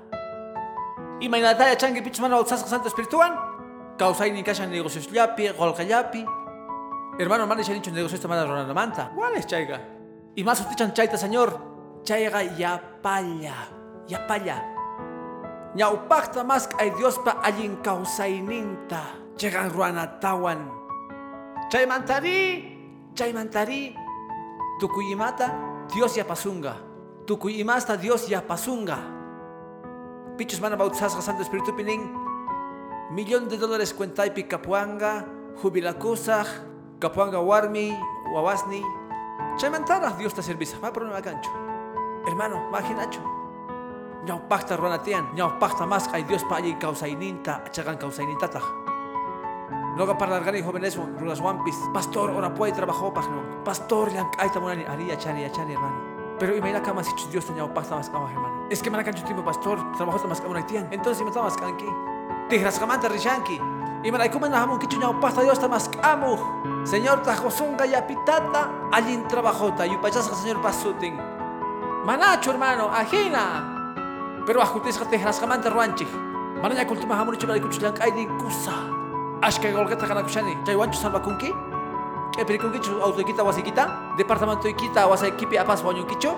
[1.23, 3.39] Y may nataya changi pichos man bautizados Santo Espirituan.
[3.95, 6.27] Causaynin kashan negocios llapi, golkallapi.
[7.17, 9.15] Hermano, man, dicho negocios esta manta.
[9.15, 9.79] ¿Cuál es chaiga?
[10.35, 11.76] Y más usted chaita, señor.
[12.07, 13.67] Chaiga yapalla,
[14.07, 14.63] yapalla.
[15.75, 19.11] Ñaupakta más ay Dios pa allin causaininta.
[19.35, 20.71] Llegan ruanatawan.
[21.67, 23.91] Chaymantari, chaymantari.
[24.79, 25.51] Tukuyimata,
[25.91, 26.79] Dios ya pasunga.
[27.27, 29.03] Tukuyimasta, Dios ya pasunga.
[30.37, 32.07] Pichos mana bautizas Santo Espíritu Pinin.
[33.11, 35.27] Millón de dólares cuentaipi capuanga,
[35.59, 36.47] jubilakusaj,
[37.03, 37.91] capuanga warmi,
[38.31, 38.81] wawasni.
[39.57, 40.79] Chaymantara, Dios te servisa.
[40.79, 41.66] Va problema gancho.
[42.27, 43.21] Hermano, imaginacho.
[44.25, 48.59] Ñau pacta ronatian, ñau pacta más ay Dios pa allí causaininta, chagan causainintatah.
[49.95, 51.77] Noga para largar jóvenes rugas wampis.
[51.93, 53.63] Pastor, ora puede trabajo no.
[53.63, 56.35] Pastor, yang ay tamunani aria chani chani hermano.
[56.37, 58.67] Pero imagina kama si Dios tenía pasta más hermano.
[58.69, 60.89] Es que mana cancho tiempo pastor, trabajo más kama tian.
[60.91, 61.87] Entonces me más kanki.
[62.49, 63.57] Tihras kamanta rishanki.
[64.03, 66.85] Y me la ikumen na hamun kichu ñau pasta Dios más kamu.
[66.85, 71.36] Señor tajosonga ya pitata, allin trabajota y pachas señor pasutin.
[72.07, 73.75] Manacho hermano, ajina.
[74.45, 76.07] Pero ajutis tihras kamanta ruanchi.
[76.63, 78.71] Mana ya kultima hamun chiba ikuchu yang ay din kusa.
[79.43, 80.55] Ashka golgata kana kushani.
[80.63, 81.51] Chay wanchu salva kunki?
[82.39, 84.15] E perikunki chu autoikita wasikita?
[84.15, 86.31] Departamento ikita wasakipi apas wanyunkicho?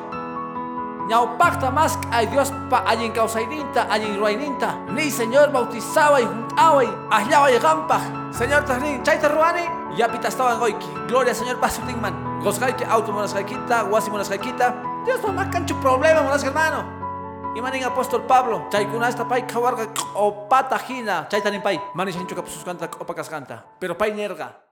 [1.05, 4.73] Ñau pacta más ay Dios pa allin causaininta, allin ruaininta.
[4.89, 7.59] Ni Señor bautizaba y juntaba y ahlaba y.
[8.33, 9.69] Señor tahnin, chay ruani?
[9.95, 10.89] Ya pita estaba en goiki.
[11.07, 12.41] Gloria Señor pasutingman.
[12.41, 14.88] Gosgaiki auto monasgaikita, wasi monasgaikita.
[15.05, 16.99] Dios no más cancho problema monas hermano.
[17.55, 23.05] Imanin apóstol Pablo, chaykunasta pay kawarga o patajina, chaytanin pay, manis hincho kapusus canta o
[23.05, 24.68] pacas canta, pero pay nerga.